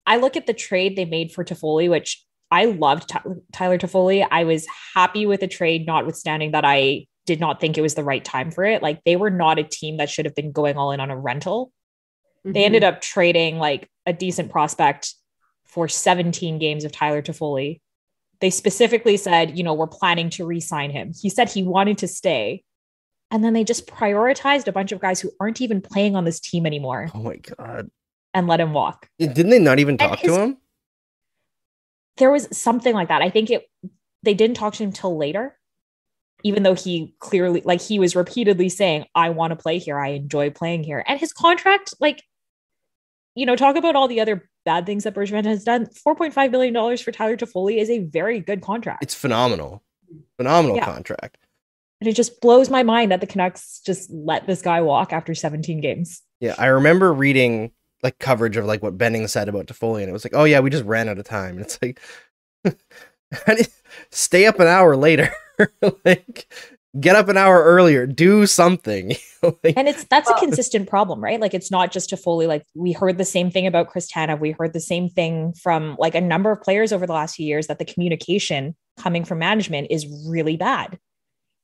[0.08, 3.21] I look at the trade they made for Toffoli, which I loved Ty-
[3.54, 4.28] Tyler Toffoli.
[4.30, 8.03] I was happy with the trade, notwithstanding that I did not think it was the
[8.03, 8.81] right time for it.
[8.81, 11.17] Like they were not a team that should have been going all in on a
[11.17, 11.71] rental.
[12.43, 12.95] They ended mm-hmm.
[12.95, 15.15] up trading like a decent prospect
[15.63, 17.81] for 17 games of Tyler Toffoli.
[18.39, 21.11] They specifically said, you know, we're planning to re-sign him.
[21.19, 22.63] He said he wanted to stay.
[23.31, 26.39] And then they just prioritized a bunch of guys who aren't even playing on this
[26.39, 27.89] team anymore Oh my God.
[28.33, 29.09] and let him walk.
[29.17, 30.57] Didn't they not even talk his- to him?
[32.17, 33.21] There was something like that.
[33.21, 33.67] I think it
[34.23, 35.57] they didn't talk to him till later.
[36.45, 39.97] Even though he clearly like he was repeatedly saying, I want to play here.
[39.99, 41.03] I enjoy playing here.
[41.08, 42.21] And his contract, like,
[43.34, 45.88] you know, talk about all the other bad things that Bergevin has done.
[45.88, 49.01] $4.5 million for Tyler Toffoli is a very good contract.
[49.01, 49.84] It's phenomenal.
[50.38, 50.86] Phenomenal Yeah.
[50.86, 51.38] contract.
[51.99, 55.34] and it just blows my mind that the Canucks just let this guy walk after
[55.34, 56.21] 17 games.
[56.41, 57.71] Yeah, I remember reading
[58.03, 60.60] like coverage of like what Benning said about Toffoli, and it was like, oh yeah,
[60.60, 61.55] we just ran out of time.
[61.55, 61.99] And it's like,
[62.65, 63.65] how do you-
[64.12, 65.31] stay up an hour later.
[66.05, 66.47] like,
[66.99, 69.15] get up an hour earlier, do something.
[69.63, 71.39] Like, And it's that's a consistent problem, right?
[71.39, 72.47] Like it's not just Toffoli.
[72.47, 74.39] Like we heard the same thing about Chris Tanev.
[74.39, 77.45] We heard the same thing from like a number of players over the last few
[77.45, 80.97] years that the communication coming from management is really bad.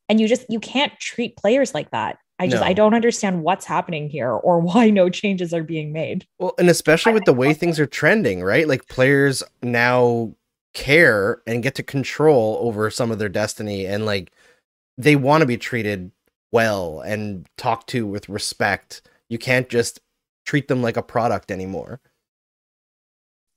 [0.09, 2.19] And you just you can't treat players like that.
[2.37, 2.67] I just No.
[2.67, 6.27] I don't understand what's happening here or why no changes are being made.
[6.37, 8.67] Well, and especially with the way things are trending, right?
[8.67, 10.35] Like players now
[10.73, 14.31] care and get to control over some of their destiny and like
[14.97, 16.11] they want to be treated
[16.51, 19.01] well and talked to with respect.
[19.29, 19.99] You can't just
[20.45, 22.01] treat them like a product anymore.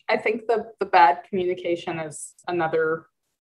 [0.09, 3.07] I think the the bad communication is another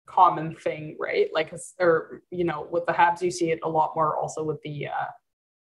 [0.07, 1.29] common thing, right?
[1.33, 4.17] Like, or you know, with the Habs, you see it a lot more.
[4.17, 5.11] Also with the uh,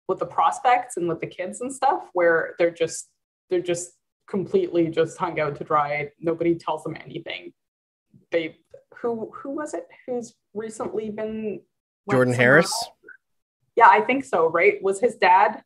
[0.08, 3.10] with the prospects and with the kids and stuff, where they're just
[3.50, 3.94] they're just
[4.28, 6.10] completely just hung out to dry.
[6.20, 7.54] Nobody tells them anything.
[8.34, 8.58] They
[8.98, 11.62] who who was it who's recently been
[12.12, 12.66] Jordan Harris?
[12.66, 12.90] else?
[13.78, 14.50] Yeah, I think so.
[14.50, 14.82] Right?
[14.84, 15.64] Was his dad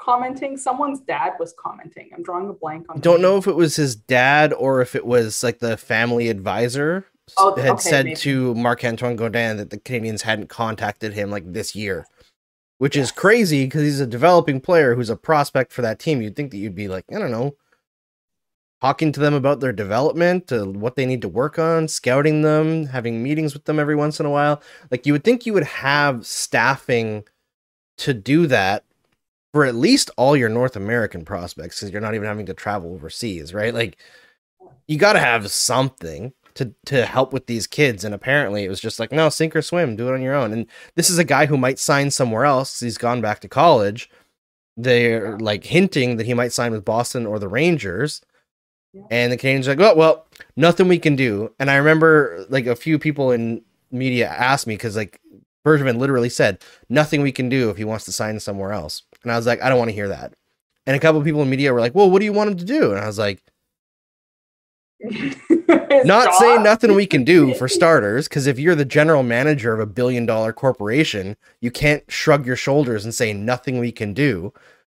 [0.00, 0.56] commenting?
[0.56, 2.10] Someone's dad was commenting.
[2.14, 3.00] I'm drawing a blank on.
[3.00, 3.22] Don't name.
[3.22, 7.06] know if it was his dad or if it was like the family advisor
[7.38, 8.16] Oh, had okay, said maybe.
[8.16, 12.04] to Marc Antoine Godin that the Canadiens hadn't contacted him like this year,
[12.78, 16.20] which is crazy because he's a developing player who's a prospect for that team.
[16.20, 17.54] You'd think that you'd be like, I don't know,
[18.82, 22.84] talking to them about their development, uh, what they need to work on, scouting them,
[22.86, 24.60] having meetings with them every once in a while.
[24.90, 27.22] Like you would think you would have staffing
[27.98, 28.82] to do that
[29.52, 32.92] for at least all your North American prospects because you're not even having to travel
[32.92, 33.72] overseas, right?
[33.72, 33.98] Like
[34.88, 38.80] you got to have something to to help with these kids and apparently it was
[38.80, 40.66] just like no sink or swim do it on your own and
[40.96, 44.10] this is a guy who might sign somewhere else he's gone back to college
[44.76, 48.20] they're like hinting that he might sign with Boston or the Rangers
[48.92, 49.02] Yeah.
[49.10, 50.26] and the Canadiens are like oh well
[50.56, 51.52] nothing we can do.
[51.58, 55.20] And I remember like a few people in media asked me because like
[55.64, 59.02] Bergevin literally said nothing we can do if he wants to sign somewhere else.
[59.22, 60.34] And I was like I don't want to hear that.
[60.86, 62.56] And a couple of people in media were like well what do you want him
[62.58, 62.90] to do?
[62.90, 63.42] And I was like
[66.04, 69.80] not saying nothing we can do for starters because if you're the general manager of
[69.80, 74.52] a billion dollar corporation you can't shrug your shoulders and say nothing we can do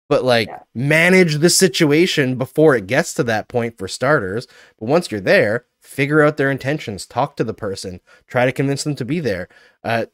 [0.08, 0.60] but like Yeah.
[0.74, 4.46] manage the situation before it gets to that point for starters.
[4.78, 8.84] But once you're there figure out their intentions talk to the person try to convince
[8.84, 9.48] them to be there.
[9.84, 10.06] Uh,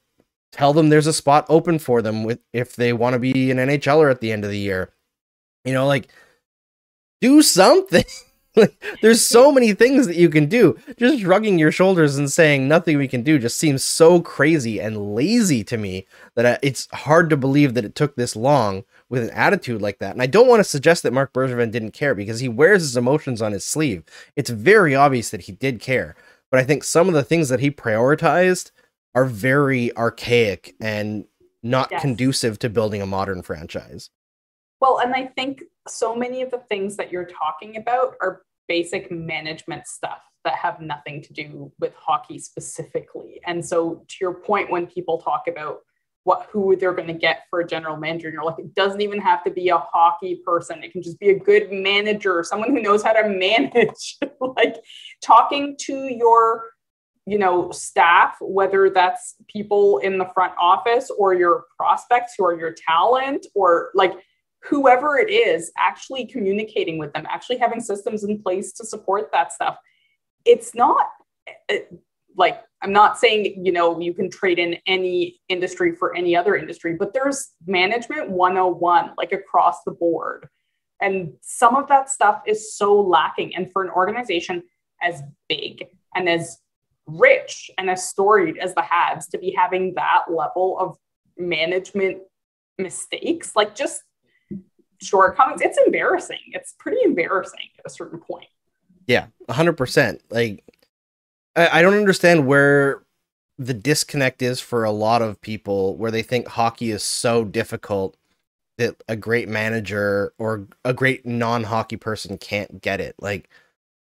[0.52, 3.58] tell them there's a spot open for them with if they want to be an
[3.58, 4.92] nhler at the end of the year.
[5.64, 6.08] You know like
[7.20, 8.04] do something
[8.56, 10.76] like there's so many things that you can do.
[10.96, 15.14] Just shrugging your shoulders and saying nothing we can do just seems so crazy and
[15.14, 19.22] lazy to me that I, it's hard to believe that it took this long with
[19.24, 20.12] an attitude like that.
[20.12, 22.96] And i don't want to suggest that marc bergevin didn't care because he wears his
[22.96, 24.04] emotions on his sleeve.
[24.36, 26.14] It's very obvious that he did care
[26.50, 28.70] but i think some of the things that he prioritized
[29.14, 31.24] are very archaic and
[31.62, 32.00] not Yes.
[32.00, 34.10] conducive to building a modern franchise
[34.80, 39.10] Well, and I think so many of the things that you're talking about are basic
[39.10, 43.40] management stuff that have nothing to do with hockey specifically.
[43.46, 45.80] And so to your point when people talk about
[46.24, 49.00] what who they're going to get for a general manager and you're like it doesn't
[49.00, 52.70] even have to be a hockey person it can just be a good manager someone
[52.70, 54.18] who knows how to manage
[54.56, 54.76] like
[55.22, 56.64] talking to your
[57.26, 62.58] you know staff whether that's people in the front office or your prospects who are
[62.58, 64.12] your talent or like
[64.62, 69.52] whoever it is actually communicating with them actually having systems in place to support that
[69.52, 69.76] stuff.
[70.44, 71.06] It's not
[71.68, 71.92] it,
[72.36, 76.54] like i'm not saying you know you can trade in any industry for any other
[76.54, 80.48] industry but there's management 101 like across the board.
[81.00, 83.54] And some of that stuff is so lacking.
[83.56, 84.62] And for an organization
[85.02, 86.58] as big and as
[87.06, 90.96] rich and as storied as the Habs to be having that level of
[91.38, 92.18] management
[92.78, 94.02] mistakes, like just
[95.02, 96.38] shortcomings, it's embarrassing.
[96.48, 98.46] It's pretty embarrassing at a certain point.
[99.06, 100.22] Yeah, hundred percent.
[100.30, 100.64] Like,
[101.56, 103.02] I, I don't understand where
[103.58, 108.16] the disconnect is for a lot of people, where they think hockey is so difficult
[108.78, 113.14] that a great manager or a great non-hockey person can't get it.
[113.18, 113.50] Like,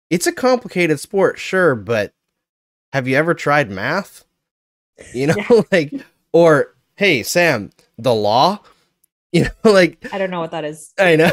[0.08, 2.14] it's a complicated sport, sure, but
[2.94, 4.24] have you ever tried math?
[5.12, 5.92] You know, like,
[6.32, 8.60] or hey, Sam, the law.
[9.34, 10.94] You know, like I don't know what that is.
[10.98, 11.30] I know.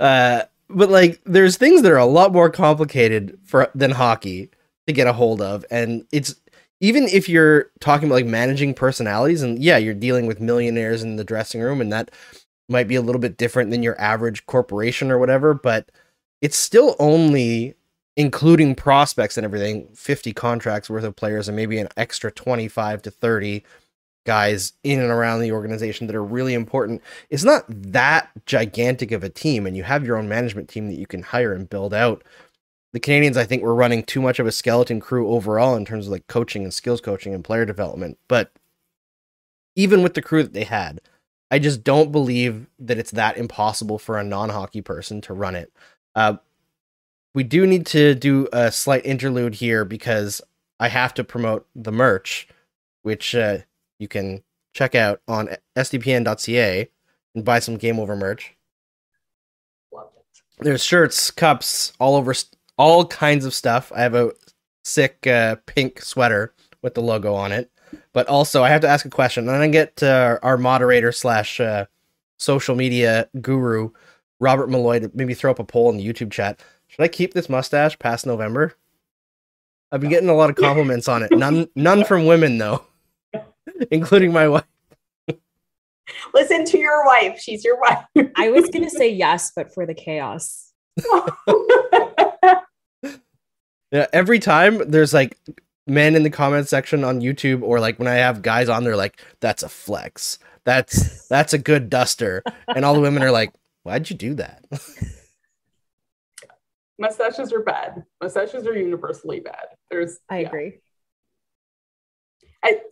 [0.00, 4.50] uh, but like, there's things that are a lot more complicated for than hockey
[4.86, 6.34] to get a hold of, and it's
[6.80, 11.16] even if you're talking about like managing personalities, and yeah, you're dealing with millionaires in
[11.16, 12.10] the dressing room, and that
[12.70, 15.90] might be a little bit different than your average corporation or whatever, but
[16.40, 17.74] it's still only
[18.16, 23.10] including prospects and everything, 50 contracts worth of players and maybe an extra 25 to
[23.10, 23.64] 30
[24.24, 27.02] guys in and around the organization that are really important.
[27.30, 30.98] It's not that gigantic of a team, and you have your own management team that
[30.98, 32.22] you can hire and build out.
[32.92, 36.06] The Canadiens, I think, were running too much of a skeleton crew overall in terms
[36.06, 38.18] of like coaching and skills coaching and player development.
[38.28, 38.52] But
[39.76, 41.00] even with the crew that they had,
[41.50, 45.54] I just don't believe that it's that impossible for a non hockey person to run
[45.54, 45.72] it.
[46.14, 46.36] Uh,
[47.34, 50.40] we do need to do a slight interlude here because
[50.80, 52.48] I have to promote the merch,
[53.02, 53.58] which uh,
[54.00, 54.42] you can
[54.72, 56.88] check out on sdpn.ca
[57.34, 58.56] and buy some game over merch.
[59.92, 60.24] Love it.
[60.58, 62.34] There's shirts, cups, all over,
[62.76, 63.92] all kinds of stuff.
[63.94, 64.32] I have a
[64.84, 67.70] sick uh, pink sweater with the logo on it.
[68.12, 71.60] But also, I have to ask a question, and I get uh, our moderator slash
[71.60, 71.86] uh,
[72.38, 73.90] social media guru,
[74.38, 76.60] Robert Malloy, to maybe throw up a poll in the YouTube chat.
[76.86, 78.74] Should I keep this mustache past November?
[79.92, 81.32] I've been getting a lot of compliments on it.
[81.32, 82.84] None, none from women though,
[83.90, 84.64] including my wife.
[86.34, 87.38] Listen to your wife.
[87.40, 88.04] She's your wife.
[88.36, 90.72] I was gonna say yes, but for the chaos.
[93.92, 95.36] Yeah, every time there's like
[95.86, 98.96] men in the comment section on YouTube, or like when I have guys on there,
[98.96, 100.38] like that's a flex.
[100.64, 103.52] That's that's a good duster, and all the women are like,
[103.82, 104.64] "Why'd you do that?"
[106.98, 108.04] Mustaches are bad.
[108.22, 109.66] Mustaches are universally bad.
[109.90, 110.48] There's I yeah.
[110.48, 110.78] agree.
[112.62, 112.82] I, if,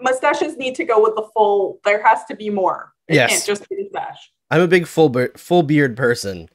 [0.00, 1.80] mustaches need to go with the full.
[1.84, 2.92] There has to be more.
[3.08, 3.30] It Yes.
[3.30, 4.32] can't just be mustache.
[4.50, 6.48] I'm a big full be- full beard person.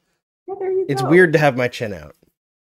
[0.46, 1.08] Yeah, there you It's go.
[1.08, 2.14] weird to have my chin out.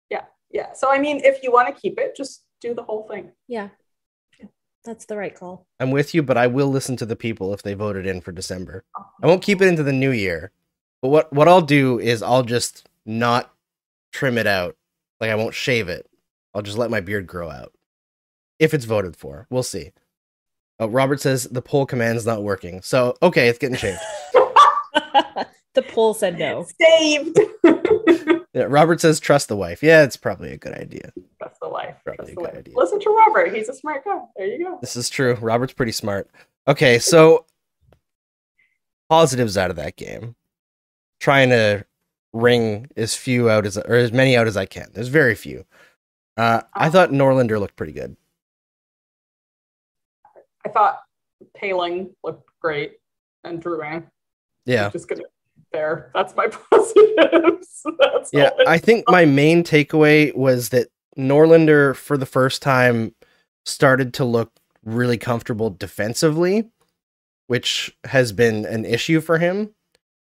[0.09, 0.73] Yeah, yeah.
[0.73, 3.31] So I mean, if you want to keep it, just do the whole thing.
[3.47, 3.69] Yeah.
[4.85, 5.67] That's the right call.
[5.81, 8.31] I'm with you, but I will listen to the people if they voted in for
[8.31, 8.85] December.
[8.95, 9.09] Uh-huh.
[9.21, 10.51] I won't keep it into the new year.
[11.01, 13.53] But what what I'll do is I'll just not
[14.13, 14.77] trim it out.
[15.19, 16.09] Like I won't shave it.
[16.53, 17.73] I'll just let my beard grow out.
[18.57, 19.47] If it's voted for.
[19.49, 19.91] We'll see.
[20.79, 22.81] Oh, Robert says the poll command's not working.
[22.81, 23.99] So okay, it's getting shaved.
[25.73, 26.65] the poll said no.
[26.79, 27.39] Saved.
[28.51, 29.83] Yeah, Robert says trust the wife.
[29.83, 31.13] Yeah, it's probably a good idea.
[31.37, 31.95] Trust the wife.
[32.03, 32.57] Probably That's a the good life.
[32.57, 32.73] idea.
[32.75, 33.55] Listen to Robert.
[33.55, 34.19] He's a smart guy.
[34.35, 34.79] There you go.
[34.81, 35.35] This is true.
[35.35, 36.27] Robert's pretty smart.
[36.67, 37.45] Okay, so
[39.07, 40.35] positives out of that game.
[41.19, 41.85] Trying to
[42.33, 44.87] wring as few out as or as many out as I can.
[44.93, 45.63] There's very few.
[46.35, 48.17] Uh, I thought Norlander looked pretty good.
[50.69, 50.99] I thought
[51.59, 52.97] Poehling looked great
[53.43, 54.03] and Drouin.
[54.65, 54.89] Yeah.
[54.89, 55.23] Just gonna
[55.71, 56.11] there.
[56.13, 57.83] That's my positives.
[57.99, 58.51] That's Yeah.
[58.67, 63.15] I think my main takeaway was that Norlander for the first time
[63.65, 64.51] started to look
[64.83, 66.69] really comfortable defensively,
[67.47, 69.73] which has been an issue for him.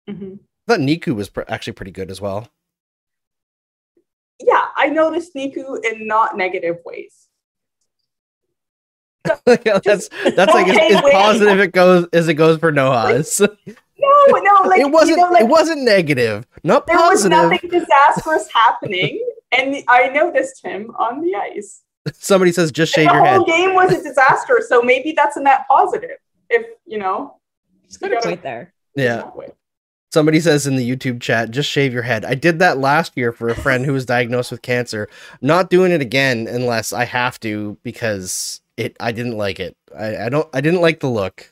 [0.09, 0.39] Mhm.
[0.67, 2.49] I thought Niku was pr- actually pretty good as well.
[4.39, 7.29] Yeah, I noticed Niku in not negative ways.
[9.47, 11.13] Oh, that's that's like as, okay, as wait.
[11.13, 13.41] positive it goes as it goes for Noah's.
[13.97, 17.69] No, no, like it wasn't You know, like, it wasn't negative, not there was nothing
[17.69, 21.81] disastrous happening, and I noticed him on the ice.
[22.13, 23.37] Somebody says just shave your head.
[23.37, 26.17] whole game was a disaster, so maybe that's a net positive.
[26.49, 27.37] If you know,
[27.87, 28.73] Just got a gotta- point there.
[28.95, 29.29] Yeah.
[30.11, 32.23] Somebody says in the YouTube chat, just shave your head.
[32.25, 35.09] I did that last year for a friend who was diagnosed with cancer.
[35.41, 39.75] Not doing it again unless I have to because it I didn't like it.
[39.97, 41.51] I, I don't I didn't like the look.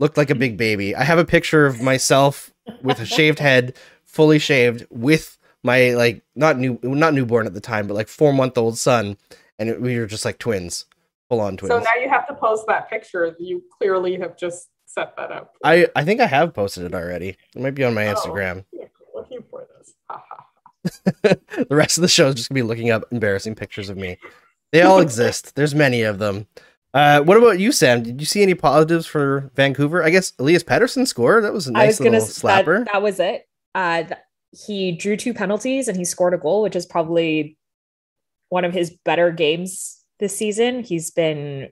[0.00, 0.96] Looked like a big baby.
[0.96, 2.52] I have a picture of myself
[2.82, 7.60] with a shaved head, fully shaved, with my like not new not newborn at the
[7.60, 9.16] time, but like four month old son,
[9.58, 10.86] and it, we were just like twins,
[11.28, 11.72] full on twins.
[11.72, 13.36] So now you have to post that picture.
[13.38, 15.54] You clearly have just set that up.
[15.62, 17.36] I I think I have posted it already.
[17.54, 18.14] It might be on my Oh.
[18.14, 18.64] Instagram.
[18.72, 19.94] Yeah, looking for this.
[21.68, 24.18] The rest of the show is just gonna be looking up embarrassing pictures of me.
[24.72, 25.54] They all exist.
[25.54, 26.46] There's many of them.
[26.94, 28.02] Uh, what about you, Sam?
[28.02, 30.02] Did you see any positives for Vancouver?
[30.02, 31.44] I guess Elias Pettersson scored.
[31.44, 32.84] That was a nice was gonna little s- that, slapper.
[32.92, 33.48] that was it.
[33.74, 34.20] Uh th-
[34.66, 37.56] he drew two penalties and he scored a goal, which is probably
[38.50, 40.82] one of his better games this season.
[40.82, 41.70] He's been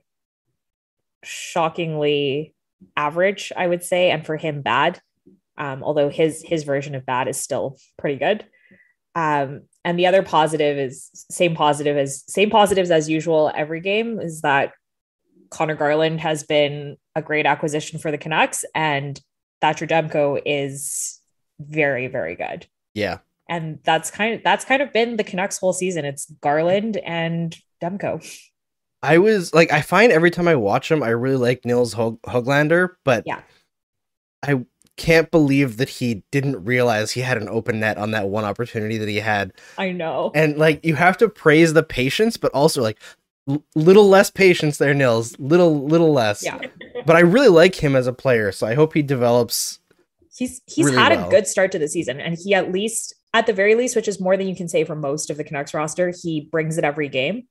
[1.23, 2.55] shockingly
[2.97, 4.99] average, I would say, and for him bad.
[5.57, 8.45] Um, although his his version of bad is still pretty good.
[9.13, 14.19] Um, and the other positive is same positive as same positives as usual every game
[14.19, 14.73] is that
[15.49, 19.19] Conor Garland has been a great acquisition for the Canucks and
[19.59, 21.19] Thatcher Demko is
[21.59, 22.65] very, very good.
[22.93, 23.17] yeah,
[23.49, 26.05] And that's kind of that's kind of been the Canucks whole season.
[26.05, 28.25] It's Garland and Demko.
[29.03, 32.21] I was like, I find every time I watch him, I really like Nils Hog-
[32.21, 33.41] Hoglander, but Yeah.
[34.43, 34.63] I
[34.97, 38.97] can't believe that he didn't realize he had an open net on that one opportunity
[38.97, 39.53] that he had.
[39.77, 40.31] I know.
[40.35, 42.99] And like you have to praise the patience, but also like
[43.49, 45.37] l- little less patience there, Nils.
[45.39, 46.43] Little little less.
[46.43, 46.59] Yeah.
[47.05, 49.79] But I really like him as a player, so I hope he develops.
[50.35, 51.27] He's he's Really had well.
[51.27, 54.07] a good start to the season, and he at least, at the very least, which
[54.07, 56.83] is more than you can say for most of the Canucks roster, he brings it
[56.83, 57.47] every game,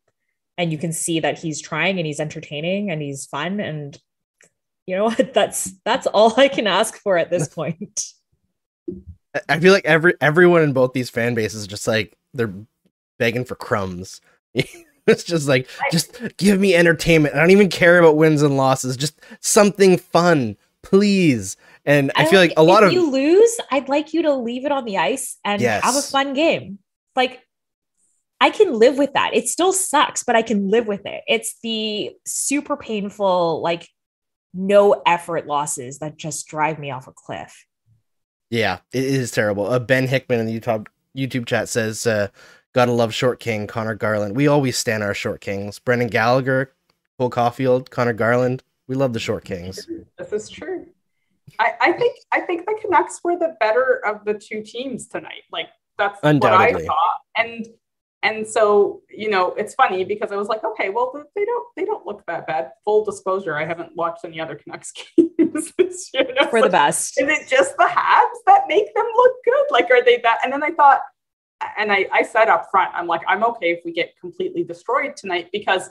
[0.56, 3.98] and you can see that he's trying and he's entertaining and he's fun, and
[4.90, 5.32] you know what?
[5.32, 8.04] That's that's all I can ask for at this point.
[9.34, 12.52] I- I feel like every everyone in both these fan bases just like they're
[13.18, 14.20] begging for crumbs.
[14.54, 17.34] it's just like just give me entertainment.
[17.36, 18.96] I don't even care about wins and losses.
[18.96, 21.56] Just something fun, please.
[21.86, 24.34] And I, don't- feel like a lot if of you lose, I'd like you to
[24.34, 26.80] leave it on the ice and have a fun game.
[27.14, 27.40] Like
[28.40, 29.34] I can live with that.
[29.34, 31.22] It still sucks, but I can live with it.
[31.28, 33.88] It's the super painful, like
[34.52, 37.66] no effort losses that just drive me off a cliff.
[38.50, 39.66] Yeah, it is terrible.
[39.66, 40.86] Uh, ben Hickman in the YouTube
[41.16, 42.28] YouTube chat says, uh,
[42.72, 44.36] "Gotta love Short King Conor Garland.
[44.36, 45.78] We always stand our Short Kings.
[45.78, 46.72] Brendan Gallagher,
[47.18, 48.62] Cole Caufield, Conor Garland.
[48.88, 49.88] We love the Short Kings.
[50.18, 50.86] This is true.
[51.58, 55.42] I, I think I think the Canucks were the better of the two teams tonight.
[55.52, 57.20] Like that's what I thought.
[57.36, 57.66] And
[58.22, 61.84] and so you know it's funny because I was like, okay, well they don't they
[61.84, 62.72] don't look that bad.
[62.84, 66.26] Full disclosure, I haven't watched any other Canucks games this year.
[66.28, 67.20] And I was For the best.
[67.20, 69.64] Is it just the Habs that make them look good?
[69.70, 70.38] Like are they that?
[70.44, 71.00] And then I thought,
[71.78, 75.16] and I I said up front, I'm like, I'm okay if we get completely destroyed
[75.16, 75.90] tonight because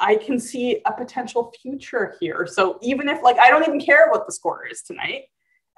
[0.00, 2.46] I can see a potential future here.
[2.46, 5.24] So even if like I don't even care what the score is tonight,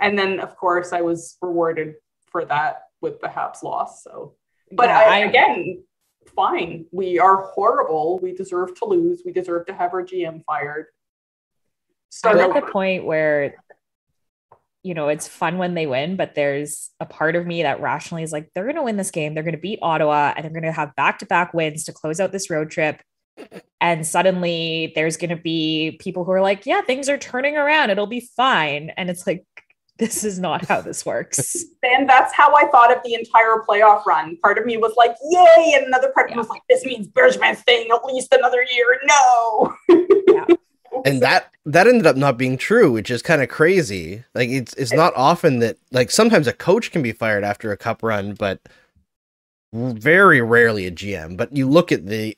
[0.00, 1.94] and then of course I was rewarded
[2.30, 4.02] for that with the Habs loss.
[4.04, 4.34] So,
[4.72, 5.82] but Yeah, I, I- again,
[6.34, 6.86] fine.
[6.92, 8.18] We are horrible.
[8.20, 9.22] We deserve to lose.
[9.24, 10.86] We deserve to have our GM fired.
[10.86, 13.54] I'm Start at the point where,
[14.82, 18.22] you know, it's fun when they win, but there's a part of me that rationally
[18.22, 19.34] is like, they're going to win this game.
[19.34, 21.92] They're going to beat Ottawa and they're going to have back to back wins to
[21.92, 23.00] close out this road trip.
[23.80, 27.90] And suddenly there's going to be people who are like, yeah, things are turning around.
[27.90, 28.90] It'll be fine.
[28.96, 29.44] And it's like,
[30.00, 31.64] this is not how this works.
[31.82, 34.36] And that's how I thought of the entire playoff run.
[34.38, 35.74] Part of me was like, yay.
[35.76, 38.98] And another part of me was like, this means Bergevin's staying at least another year.
[39.04, 39.76] No.
[41.04, 44.74] and that that ended up not being true which is kind of crazy like it's
[44.74, 48.34] it's not often that like sometimes a coach can be fired after a cup run
[48.34, 48.60] but
[49.72, 52.36] very rarely a gm but you look at the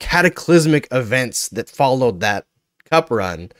[0.00, 2.46] cataclysmic events that followed that
[2.90, 3.50] cup run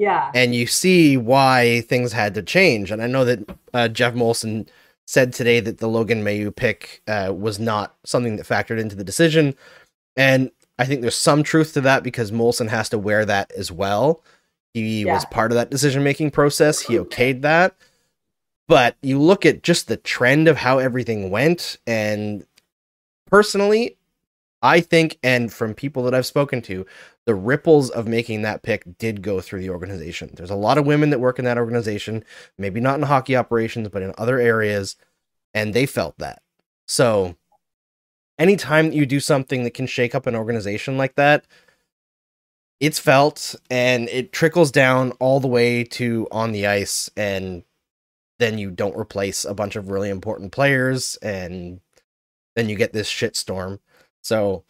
[0.00, 0.30] Yeah.
[0.34, 2.90] and you see why things had to change.
[2.90, 4.66] And i know that uh, geoff molson
[5.06, 9.04] said today that the logan mailloux pick uh, was not something that factored into the
[9.04, 9.54] decision.
[10.16, 13.70] And i think there's some truth to that because molson has to wear that as
[13.70, 14.22] well.
[14.72, 16.80] He was part of that decision making process.
[16.80, 17.76] He okayed that.
[18.68, 21.76] But you look at just the trend of how everything went.
[21.88, 22.46] And
[23.26, 23.96] personally
[24.62, 26.84] i think and from people that i've spoken to
[27.30, 30.30] the ripples of making that pick did go through the organization.
[30.34, 32.24] There's a lot of women that work in that organization,
[32.58, 34.96] maybe not in hockey operations, but in other areas,
[35.54, 36.42] and they felt that.
[36.88, 37.36] So,
[38.36, 41.46] anytime you do something that can shake up an organization like that,
[42.80, 47.62] it's felt and it trickles down all the way to on the ice, and
[48.40, 51.80] then you don't replace a bunch of really important players, and
[52.56, 53.78] then you get this shit storm.
[54.22, 54.64] So,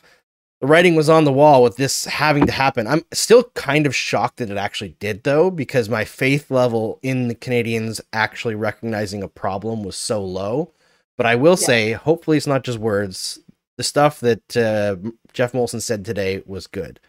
[0.60, 2.86] the writing was on the wall with this having to happen.
[2.86, 7.28] I'm still kind of shocked that it actually did, though, because my faith level in
[7.28, 10.72] the Canadiens actually recognizing a problem was so low.
[11.16, 11.66] But I will Yeah.
[11.66, 13.38] say, hopefully, it's not just words.
[13.78, 14.96] The stuff that uh,
[15.32, 17.00] Geoff Molson said today was good,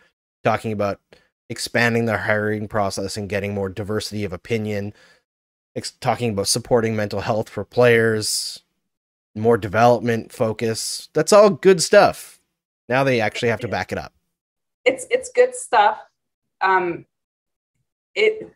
[0.46, 1.02] talking about
[1.50, 4.94] expanding their hiring process and getting more diversity of opinion,
[5.76, 8.62] ex- talking about supporting mental health for players,
[9.36, 11.10] more development focus.
[11.14, 12.40] That's all good stuff.
[12.90, 14.14] Now they actually have to back it up.
[14.86, 16.00] it's it's good stuff.
[16.62, 17.06] Um,
[18.16, 18.52] it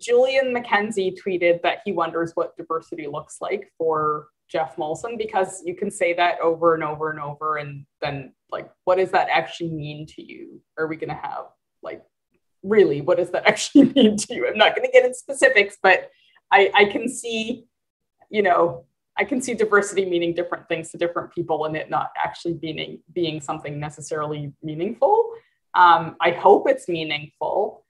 [0.00, 5.74] Julian McKenzie tweeted that he wonders what diversity looks like for Geoff Molson because you
[5.74, 9.70] can say that over and over and over, and then like, what does that actually
[9.70, 10.60] mean to you?
[10.78, 11.46] Are we going to have
[11.82, 12.02] like
[12.62, 14.46] really what does that actually mean to you?
[14.46, 16.10] I'm not going to get into specifics, but
[16.50, 17.64] I I can see,
[18.30, 18.84] you know,
[19.16, 23.00] I can see diversity meaning different things to different people and it not actually being
[23.12, 25.32] being something necessarily meaningful.
[25.74, 27.84] Um, I hope it's meaningful.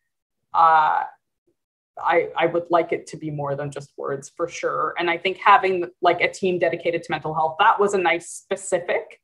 [0.53, 1.05] Uh,
[1.99, 4.95] I, I would like it to be more than just words for sure.
[4.99, 8.31] And I think having like a team dedicated to mental health, that was a nice
[8.31, 9.21] specific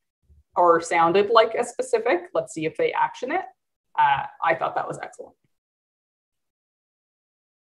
[0.57, 2.25] or sounded like a specific.
[2.33, 3.45] Let's see if they action it.
[3.99, 5.35] Uh, I thought that was excellent.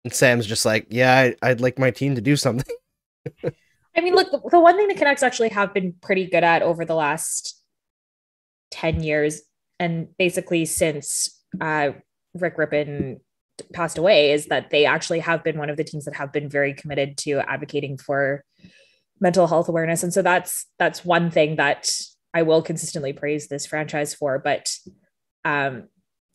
[0.03, 2.75] And Sam's just like, yeah, I, I'd like my team to do something.
[3.97, 6.61] I mean, look, the, the one thing the Canucks actually have been pretty good at
[6.61, 7.61] over the last
[8.71, 9.41] 10 years,
[9.79, 11.91] and basically since uh,
[12.33, 13.19] Rick Rypien
[13.73, 16.49] passed away, is that they actually have been one of the teams that have been
[16.49, 18.43] very committed to advocating for
[19.19, 20.03] mental health awareness.
[20.03, 21.89] And so that's that's one thing that
[22.33, 24.39] I will consistently praise this franchise for.
[24.39, 24.75] But
[25.45, 25.87] um,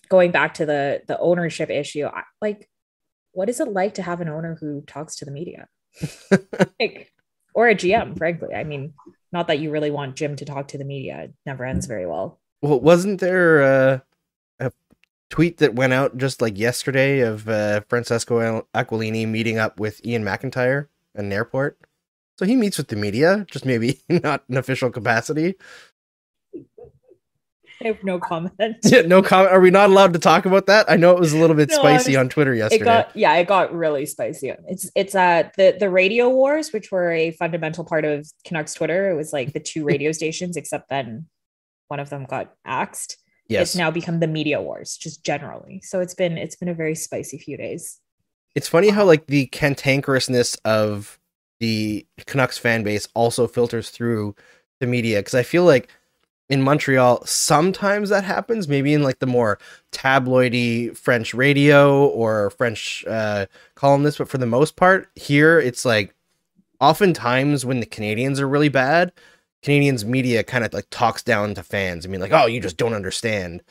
[0.09, 2.69] going back to the the ownership issue, I, like,
[3.33, 5.69] what is it like to have an owner who talks to the media?
[6.81, 7.13] like,
[7.55, 8.55] or a GM, frankly.
[8.55, 8.93] I mean,
[9.33, 11.23] not that you really want Jim to talk to the media.
[11.25, 12.39] It never ends very well.
[12.63, 13.99] Well, wasn't there uh,
[14.59, 14.73] a
[15.31, 20.25] tweet that went out just like yesterday of uh, Francesco Aquilini meeting up with Iain
[20.25, 21.79] MacIntyre at an airport?
[22.39, 25.57] So he meets with the media, just maybe not in official capacity.
[27.83, 28.53] I have no comment.
[28.85, 29.53] Yeah, no comment.
[29.53, 30.91] Are we not allowed to talk about that?
[30.91, 32.83] I know it was a little bit No, spicy on Twitter yesterday.
[32.83, 34.53] It got yeah, it got really spicy.
[34.69, 39.11] It's it's uh the the radio wars, which were a fundamental part of Canucks Twitter.
[39.11, 41.27] It was like the two radio stations, except then
[41.89, 43.17] one of them got axed.
[43.49, 45.81] yes, It's now become the media wars, just generally.
[45.83, 47.99] So it's been it's been a very spicy few days.
[48.55, 51.19] it's funny how like the cantankerousness of
[51.61, 54.35] the Canucks fan base also filters through
[54.81, 55.89] the media because I feel like
[56.51, 59.59] in Montreal sometimes that happens maybe in like the more
[59.93, 63.47] tabloidy French radio or French uh,
[63.77, 66.15] columnists but for the most part here it's like
[66.81, 69.13] oftentimes when the Canadiens are really bad
[69.63, 72.05] Canadiens media kind of like talks down to fans.
[72.05, 73.63] I mean like oh you just don't understand.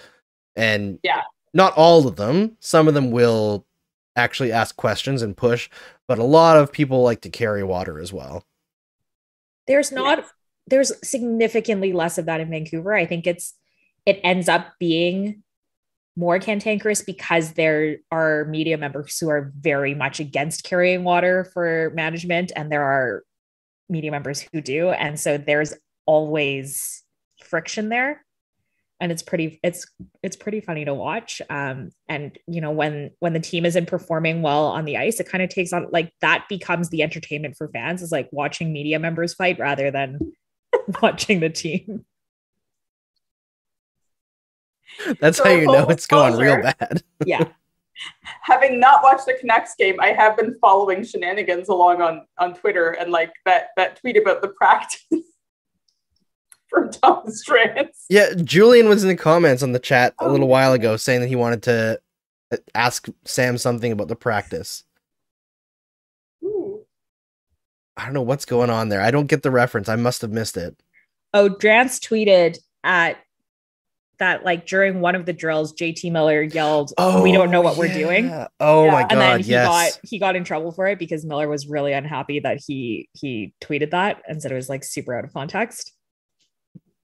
[0.56, 1.24] And Yeah.
[1.54, 2.58] not all of them.
[2.60, 3.66] Some of them will
[4.16, 5.70] actually ask questions and push
[6.08, 8.46] but a lot of people like to carry water as well.
[9.68, 10.26] There's not
[10.70, 12.94] there's significantly less of that in Vancouver.
[12.94, 13.54] I think it's
[14.06, 15.44] it ends up being
[16.16, 21.92] more cantankerous because there are media members who are very much against carrying water for
[21.96, 23.24] management, and there are
[23.90, 25.74] media members who do, and so there's
[26.06, 27.04] always
[27.44, 28.26] friction there,
[29.00, 29.88] and it's pretty it's
[30.22, 31.42] it's pretty funny to watch.
[31.50, 35.30] Um, and you know when when the team isn't performing well on the ice, it
[35.30, 39.00] kind of takes on like that becomes the entertainment for fans is like watching media
[39.00, 40.20] members fight rather than
[41.02, 42.06] watching the team.
[45.20, 47.46] that's So how you know it's going real bad Yeah.
[48.44, 52.92] Having not watched the Canucks game, I have been following shenanigans along on on Twitter
[52.92, 55.06] and like that that tweet about the practice
[56.70, 58.06] from Thomas Drance.
[58.10, 61.28] Yeah, Julian was in the comments on the chat a little while ago saying that
[61.28, 62.00] he wanted to
[62.54, 64.84] uh, ask Sam something about the practice.
[68.00, 69.02] I don't know what's going on there.
[69.02, 69.90] I don't get the reference.
[69.90, 70.76] I must have missed it.
[71.34, 73.18] Oh, Drance tweeted at
[74.20, 77.78] that like during one of the drills, JT Miller yelled, "Oh, "We don't know what
[77.78, 78.30] we're doing."
[78.60, 78.92] Oh Yeah.
[78.92, 79.68] my god, And then he yes.
[79.68, 83.54] got he got in trouble for it because Miller was really unhappy that he he
[83.62, 85.94] tweeted that and said it was like super out of context.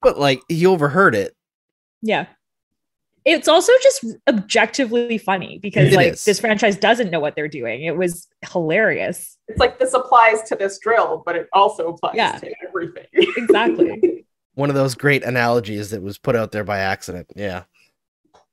[0.02, 1.34] But like he overheard it.
[2.02, 2.28] Yeah.
[3.26, 6.26] It's also just objectively funny because It like is.
[6.26, 7.84] this franchise doesn't know what they're doing.
[7.84, 9.38] It was hilarious.
[9.48, 12.38] It's like this applies to this drill, but it also applies Yeah.
[12.38, 13.06] to everything.
[13.14, 14.26] Exactly.
[14.54, 17.28] One of those great analogies that was put out there by accident.
[17.36, 17.64] Yeah.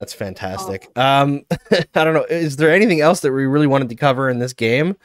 [0.00, 0.88] That's fantastic.
[0.96, 1.42] Um
[1.94, 2.24] I don't know.
[2.28, 4.96] Is there anything else that we really wanted to cover in this game?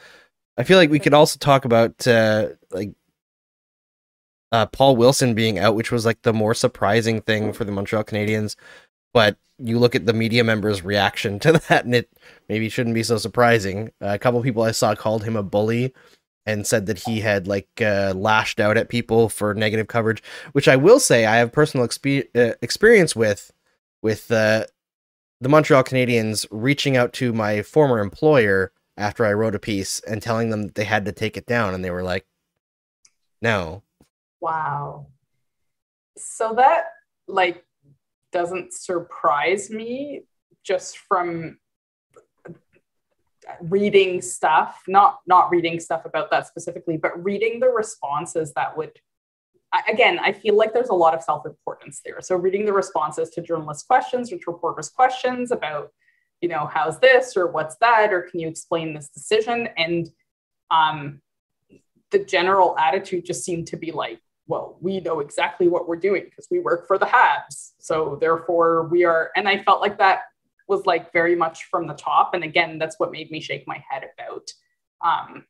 [0.56, 2.92] I feel like we could also talk about uh like
[4.50, 8.02] uh Paul Wilson being out, which was like the more surprising thing for the Montreal
[8.04, 8.56] Canadiens.
[9.12, 12.10] But you look at the media members' reaction to that, and it
[12.48, 13.88] maybe shouldn't be so surprising.
[14.00, 15.94] Uh, a couple people I saw called him a bully
[16.46, 20.68] and said that he had like uh, lashed out at people for negative coverage, which
[20.68, 23.52] I will say I have personal expe- uh, experience with
[24.00, 24.64] with uh,
[25.40, 30.22] the Montreal Canadiens reaching out to my former employer after I wrote a piece and
[30.22, 32.26] telling them they had to take it down, and they were like,
[33.42, 33.82] "No."
[34.40, 35.08] Wow.
[36.16, 36.84] So that
[37.26, 37.64] like
[38.32, 40.22] doesn't surprise me
[40.64, 41.58] just from
[43.62, 48.92] reading stuff, not not reading stuff about that specifically, but reading the responses that would
[49.88, 52.20] again, I feel like there's a lot of self-importance there.
[52.22, 55.92] So reading the responses to journalist questions or to reporters' questions about,
[56.40, 59.68] you know, how's this or what's that, or can you explain this decision?
[59.76, 60.08] And
[60.70, 61.20] um
[62.10, 66.24] the general attitude just seemed to be like, well, we know exactly what we're doing
[66.24, 67.72] because we work for the Habs.
[67.78, 70.20] So therefore we are, and I felt like that
[70.66, 72.34] was like very much from the top.
[72.34, 74.50] And again, that's what made me shake my head about
[75.04, 75.44] um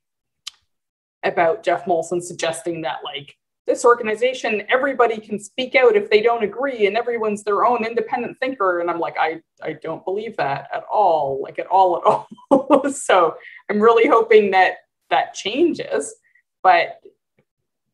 [1.25, 3.35] about Geoff Molson suggesting that like
[3.67, 8.39] this organization, everybody can speak out if they don't agree, and everyone's their own independent
[8.41, 8.81] thinker.
[8.81, 12.03] And I'm like, I, I don't believe that at all, like at all, at
[12.51, 12.91] all.
[12.91, 13.35] so
[13.69, 14.77] I'm really hoping that
[15.11, 16.15] that changes,
[16.63, 17.01] but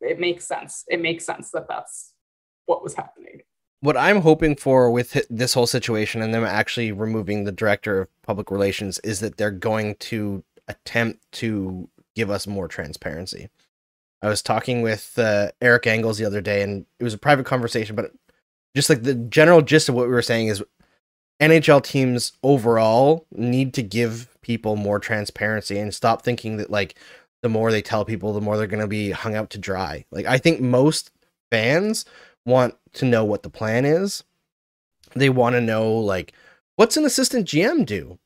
[0.01, 0.84] it makes sense.
[0.88, 2.12] It makes sense that that's
[2.66, 3.42] what was happening.
[3.80, 8.22] What I'm hoping for with this whole situation and them actually removing the director of
[8.22, 13.51] public relations is that they're going to attempt to give us more transparency.
[14.22, 17.45] I was talking with uh, Eric Engels the other day, and it was a private
[17.45, 18.12] conversation, but
[18.74, 20.64] just like the general gist of what we were saying is
[21.40, 26.95] NHL teams overall need to give people more transparency and stop thinking that like
[27.45, 30.07] the more they tell people, the more they're going to be hung out to dry.
[30.11, 31.11] Like I think most
[31.51, 32.07] fans
[32.47, 34.24] want to know what the plan is.
[35.14, 36.32] They want to know like
[36.76, 38.18] what's an assistant GM do?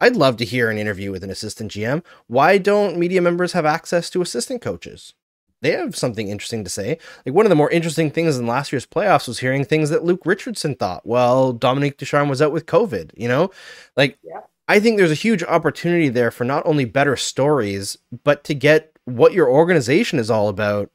[0.00, 2.02] I'd love to hear an interview with an assistant GM.
[2.28, 5.12] Why don't media members have access to assistant coaches?
[5.60, 6.96] They have something interesting to say.
[7.26, 10.02] Like one of the more interesting things in last year's playoffs was hearing things that
[10.02, 11.06] Luke Richardson thought.
[11.06, 13.50] Well, Dominique Ducharme was out with COVID, you know?
[13.98, 14.40] Like yeah.
[14.70, 18.92] I think there's a huge opportunity there for not only better stories, but to get
[19.04, 20.92] what your organization is all about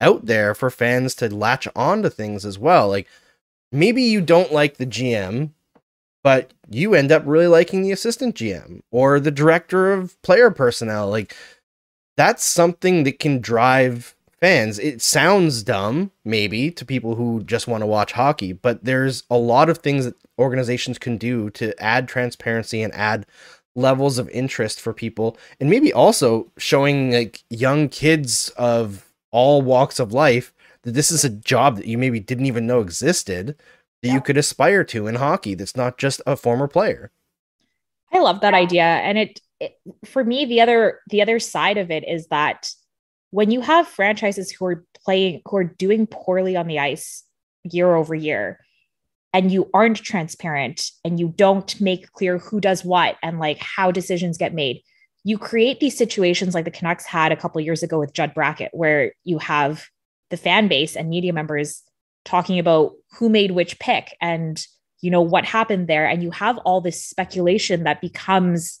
[0.00, 2.88] out there for fans to latch on to things as well.
[2.88, 3.06] Like
[3.70, 5.50] maybe you don't like the GM,
[6.24, 11.10] but you end up really liking the assistant GM or the director of player personnel.
[11.10, 11.36] Like
[12.16, 14.78] that's something that can drive fans.
[14.78, 19.36] It sounds dumb, maybe, to people who just want to watch hockey, but there's a
[19.36, 23.26] lot of things that organizations can do to add transparency and add
[23.76, 30.00] levels of interest for people and maybe also showing like young kids of all walks
[30.00, 33.48] of life that this is a job that you maybe didn't even know existed
[34.02, 34.14] that yeah.
[34.14, 37.12] you could aspire to in hockey that's not just a former player.
[38.12, 41.90] I love that idea and it, it, for me the other the other side of
[41.92, 42.72] it is that
[43.30, 47.24] when you have franchises who are playing who are doing poorly on the ice
[47.62, 48.58] year over year
[49.32, 53.90] and you aren't transparent and you don't make clear who does what and like how
[53.90, 54.82] decisions get made
[55.24, 58.70] you create these situations like the Canucks had a couple years ago with Judd Brackett
[58.72, 59.86] where you have
[60.30, 61.82] the fan base and media members
[62.24, 64.64] talking about who made which pick and
[65.02, 66.06] you know what happened there.
[66.06, 68.80] And you have all this speculation that becomes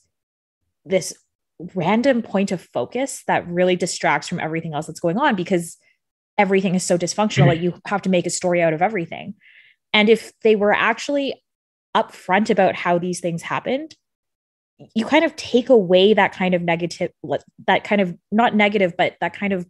[0.84, 1.14] this
[1.74, 5.76] random point of focus that really distracts from everything else that's going on because
[6.38, 7.48] everything is so dysfunctional mm-hmm.
[7.48, 9.34] that you have to make a story out of everything
[9.92, 11.42] and if they were actually
[11.96, 13.94] upfront about how these things happened
[14.94, 17.10] you kind of take away that kind of negative
[17.66, 19.66] that kind of not negative but that kind of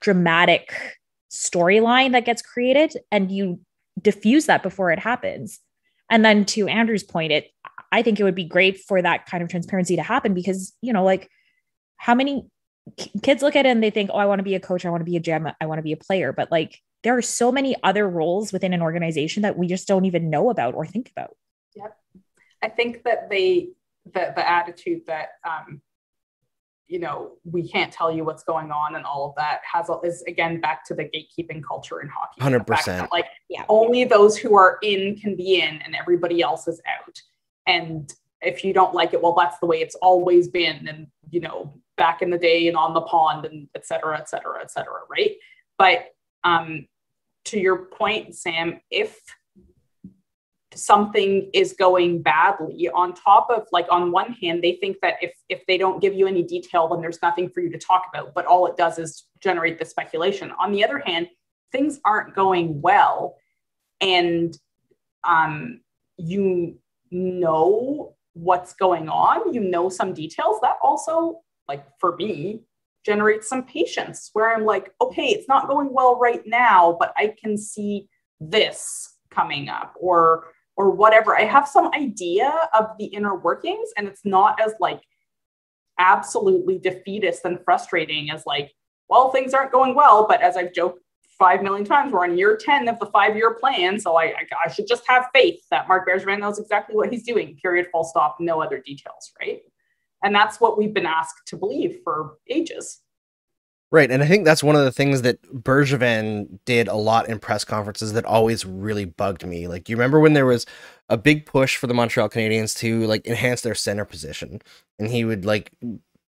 [0.00, 0.96] dramatic
[1.30, 3.60] storyline that gets created and you
[4.00, 5.60] diffuse that before it happens.
[6.10, 7.50] And then to Andrew's point, it
[7.92, 10.92] I think it would be great for that kind of transparency to happen because, you
[10.92, 11.28] know, like
[11.96, 12.46] how many
[13.22, 14.90] kids look at it and they think, oh, I want to be a coach, I
[14.90, 16.32] want to be a GM, I want to be a player.
[16.32, 20.04] But like there are so many other roles within an organization that we just don't
[20.04, 21.36] even know about or think about.
[21.74, 21.96] Yep.
[22.62, 23.70] I think that they
[24.06, 25.80] the the attitude that um,
[26.86, 30.22] you know we can't tell you what's going on and all of that has is
[30.22, 32.40] again back to the gatekeeping culture in hockey.
[32.40, 33.64] 100% like yeah.
[33.68, 37.20] only those who are in can be in and everybody else is out.
[37.66, 41.40] And if you don't like it well that's the way it's always been and you
[41.40, 44.70] know back in the day and on the pond and et cetera et cetera et
[44.70, 45.32] cetera right?
[45.78, 46.06] But
[46.46, 46.86] um
[47.44, 49.18] to your point sam if
[50.74, 55.32] something is going badly on top of like on one hand they think that if
[55.48, 58.34] if they don't give you any detail then there's nothing for you to talk about
[58.34, 60.52] but all it does is generate the speculation.
[60.58, 61.28] On the other hand
[61.72, 63.36] things aren't going well
[64.00, 64.56] and
[65.24, 65.80] um
[66.16, 66.78] you
[67.10, 72.60] know what's going on you know some details that also like for me
[73.06, 77.32] generates some patience where i'm like okay it's not going well right now but i
[77.40, 78.08] can see
[78.40, 81.36] this coming up or or whatever.
[81.36, 85.00] I have some idea of the inner workings, and it's not as like
[85.98, 88.72] absolutely defeatist and frustrating as like,
[89.08, 90.26] well, things aren't going well.
[90.28, 91.00] But as I've joked
[91.38, 93.98] five million times, we're on year 10 of the five year plan.
[93.98, 97.22] So I, I, I, should just have faith that Marc Bergevin knows exactly what he's
[97.22, 99.60] doing, period, full stop, no other details, right?
[100.26, 102.98] And that's what we've been asked to believe for ages.
[103.92, 107.38] Right, and I think that's one of the things that Bergevin did a lot in
[107.38, 109.68] press conferences that always really bugged me.
[109.68, 110.66] Like, you remember when there was
[111.08, 114.60] a big push for the Montreal Canadiens to like enhance their center position,
[114.98, 115.70] and he would like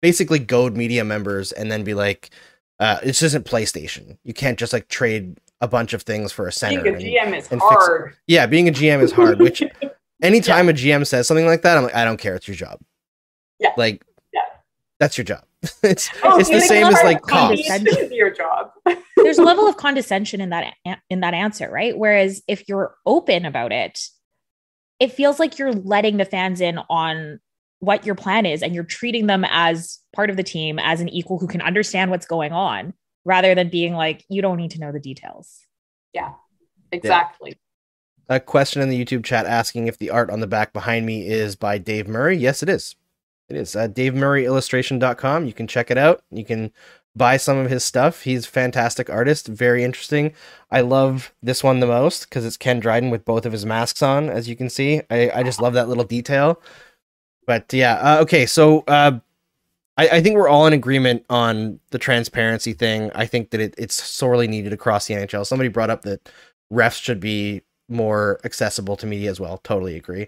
[0.02, 2.32] basically goad media members and then be like,
[2.82, 4.18] uh, "This isn't PlayStation.
[4.26, 7.38] You can't just like trade a bunch of things for a center." Being a GM
[7.38, 8.18] is hard.
[8.28, 9.40] Yeah, being a GM is hard.
[9.40, 9.64] Which
[10.22, 10.72] anytime yeah.
[10.72, 12.36] a GM says something like that, I'm like, I don't care.
[12.36, 12.82] It's your job.
[13.60, 13.72] Yeah.
[13.78, 14.04] Like
[14.34, 14.42] yeah.
[15.00, 15.44] that's your job.
[15.84, 17.68] it's Oh, it's the same as like hard- cops.
[17.68, 17.94] condescending.
[17.94, 18.72] It is your job.
[19.18, 20.74] there's a level of condescension in that
[21.10, 21.98] in that answer, right?
[21.98, 24.00] Whereas if you're open about it,
[25.00, 27.40] it feels like you're letting the fans in on
[27.80, 31.10] what your plan is and you're treating them as part of the team as an
[31.10, 32.94] equal who can understand what's going on
[33.26, 35.60] rather than being like you don't need to know the details.
[36.14, 36.32] Yeah
[36.96, 37.58] exactly.
[38.28, 41.28] A question in the YouTube chat asking if the art on the back behind me
[41.28, 42.38] is by Dave Murray.
[42.38, 42.96] Yes, it is.
[43.50, 43.76] It is.
[43.76, 45.46] Uh, DaveMurrayIllustration.com.
[45.46, 46.24] You can check it out.
[46.32, 46.72] You can
[47.16, 48.24] buy some of his stuff.
[48.24, 50.34] He's a fantastic artist, very interesting.
[50.70, 54.02] I love this one the most because it's Ken Dryden with both of his masks
[54.02, 55.02] on, as you can see.
[55.10, 56.62] I, I just love that little detail.
[57.48, 59.20] But yeah, uh, okay, so uh,
[59.98, 63.12] I, I think we're all in agreement on the transparency thing.
[63.16, 65.46] I think that it, it's sorely needed across the NHL.
[65.46, 66.30] Somebody brought up that
[66.74, 69.60] refs should be more accessible to media as well.
[69.60, 70.28] Totally agree.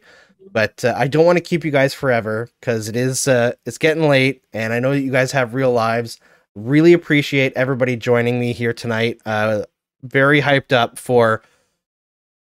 [0.52, 3.78] But uh, I don't want to keep you guys forever because it is uh, it's
[3.78, 6.20] getting late, and I know that you guys have real lives.
[6.56, 9.20] Really appreciate everybody joining me here tonight.
[9.26, 9.64] Uh,
[10.04, 11.44] very hyped up for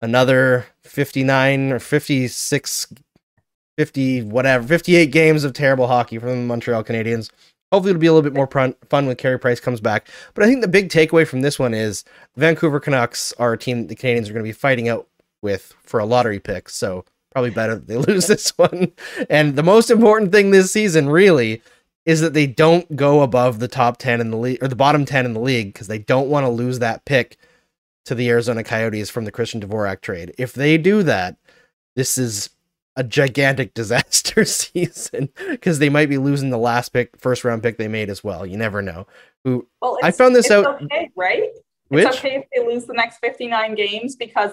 [0.01, 2.93] another 59 or 56
[3.78, 7.32] 50 whatever 58 games of terrible hockey from the Montreal Canadiens.
[7.72, 10.08] Hopefully it'll be a little bit more prun- fun when Carey Price comes back.
[10.36, 12.04] But I think the big takeaway from this one is
[12.36, 15.08] Vancouver Canucks are a team the Canadiens are going to be fighting out
[15.41, 16.70] with for a lottery pick.
[16.70, 18.91] So probably better that they lose this one.
[19.29, 21.61] And the most important thing this season really
[22.05, 25.05] is that they don't go above the top 10 in the league or the bottom
[25.05, 27.38] 10 in the league because they don't want to lose that pick
[28.05, 30.34] to the Arizona Coyotes from the Christian Dvorak trade.
[30.38, 31.38] If they do that,
[31.95, 32.49] this is
[32.95, 37.77] a gigantic disaster season because they might be losing the last pick, first round pick
[37.77, 38.45] they made as well.
[38.45, 39.07] You never know.
[39.45, 41.43] Who Well, I found this it's out- Okay, right?
[41.88, 44.51] which It's okay if they lose the next 59 games because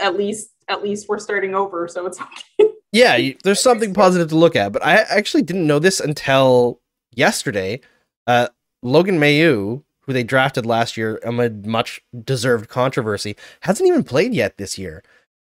[0.00, 2.20] at least at least we're starting over, so it's
[2.60, 2.70] okay.
[2.92, 4.72] yeah, you- there's something positive to look at.
[4.72, 6.80] But I actually didn't know this until
[7.14, 7.80] yesterday.
[8.26, 8.48] Uh,
[8.82, 14.56] Logan Mailloux, who they drafted last year amid much deserved controversy, hasn't even played yet
[14.56, 15.02] this year.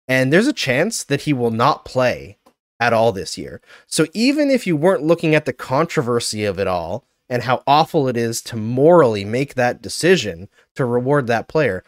[0.07, 2.37] And there's a chance that he will not play
[2.79, 3.61] at all this year.
[3.87, 8.07] So even if you weren't looking at the controversy of it all and how awful
[8.07, 11.83] it is to morally make that decision to reward that player,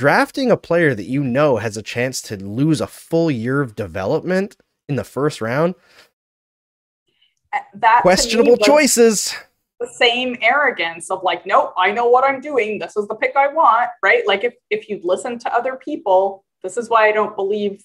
[0.00, 3.74] drafting a player that you know has a chance to lose a full year of
[3.74, 4.56] development
[4.88, 5.74] in the first round
[7.74, 9.36] that questionable choices.
[9.78, 12.78] The same arrogance of like, nope, I know what I'm doing.
[12.78, 14.26] This is the pick I want, right?
[14.26, 17.84] Like if if you'd listen to other people, this is why I don't believe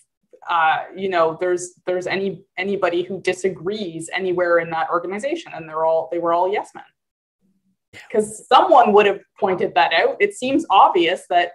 [0.49, 5.83] uh, you know, there's there's any anybody who disagrees anywhere in that organization, and they're
[5.83, 6.85] all they were all yes men.
[7.91, 10.15] Because someone would have pointed that out.
[10.21, 11.51] It seems obvious that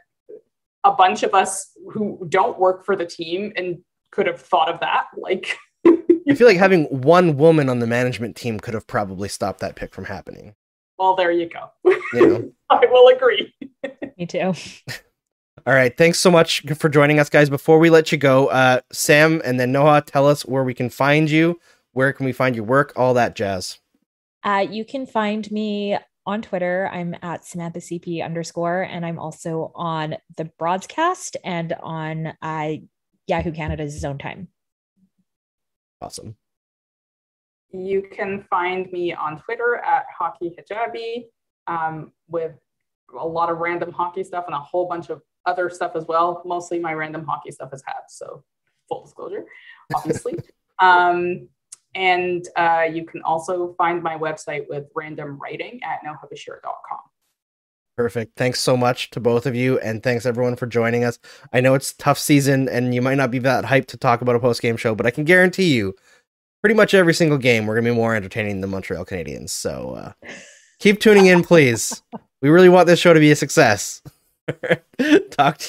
[0.84, 3.78] a bunch of us who don't work for the team and
[4.12, 5.06] could have thought of that.
[5.16, 5.56] Like,
[5.86, 9.76] I feel like having one woman on the management team could have probably stopped that
[9.76, 10.54] pick from happening.
[10.98, 11.70] well, there you go.
[12.12, 12.52] You know.
[12.70, 13.54] I will agree.
[14.18, 14.52] Me too.
[15.66, 15.96] All right.
[15.96, 17.50] Thanks so much for joining us, guys.
[17.50, 20.88] Before we let you go, uh, Sam and then Noah, tell us where we can
[20.88, 21.60] find you.
[21.92, 22.92] Where can we find your work?
[22.96, 23.78] All that jazz.
[24.42, 26.88] Uh, you can find me on Twitter.
[26.92, 32.72] I'm at Samantha CP underscore, and I'm also on the broadcast and on uh,
[33.26, 34.48] Yahoo Canada's Zone Time.
[36.00, 36.36] Awesome.
[37.72, 41.26] You can find me on Twitter at Hockey Hijabi
[41.66, 42.52] um, with
[43.18, 46.42] a lot of random hockey stuff and a whole bunch of other stuff as well.
[46.44, 48.42] Mostly my random hockey stuff is Habs, so
[48.88, 49.44] full disclosure,
[49.94, 50.34] obviously.
[50.80, 51.48] um,
[51.94, 56.98] and uh, you can also find my website with random writing at nohabashir.com.
[57.96, 58.36] Perfect.
[58.36, 61.18] Thanks so much to both of you, and thanks everyone for joining us.
[61.52, 64.36] I know it's tough season, and you might not be that hyped to talk about
[64.36, 65.94] a post game show, but I can guarantee you,
[66.62, 69.50] pretty much every single game, we're gonna be more entertaining than Montreal Canadiens.
[69.50, 70.28] So uh,
[70.78, 72.02] keep tuning in, please.
[72.40, 74.02] we really want this show to be a success.
[75.30, 75.68] Talk to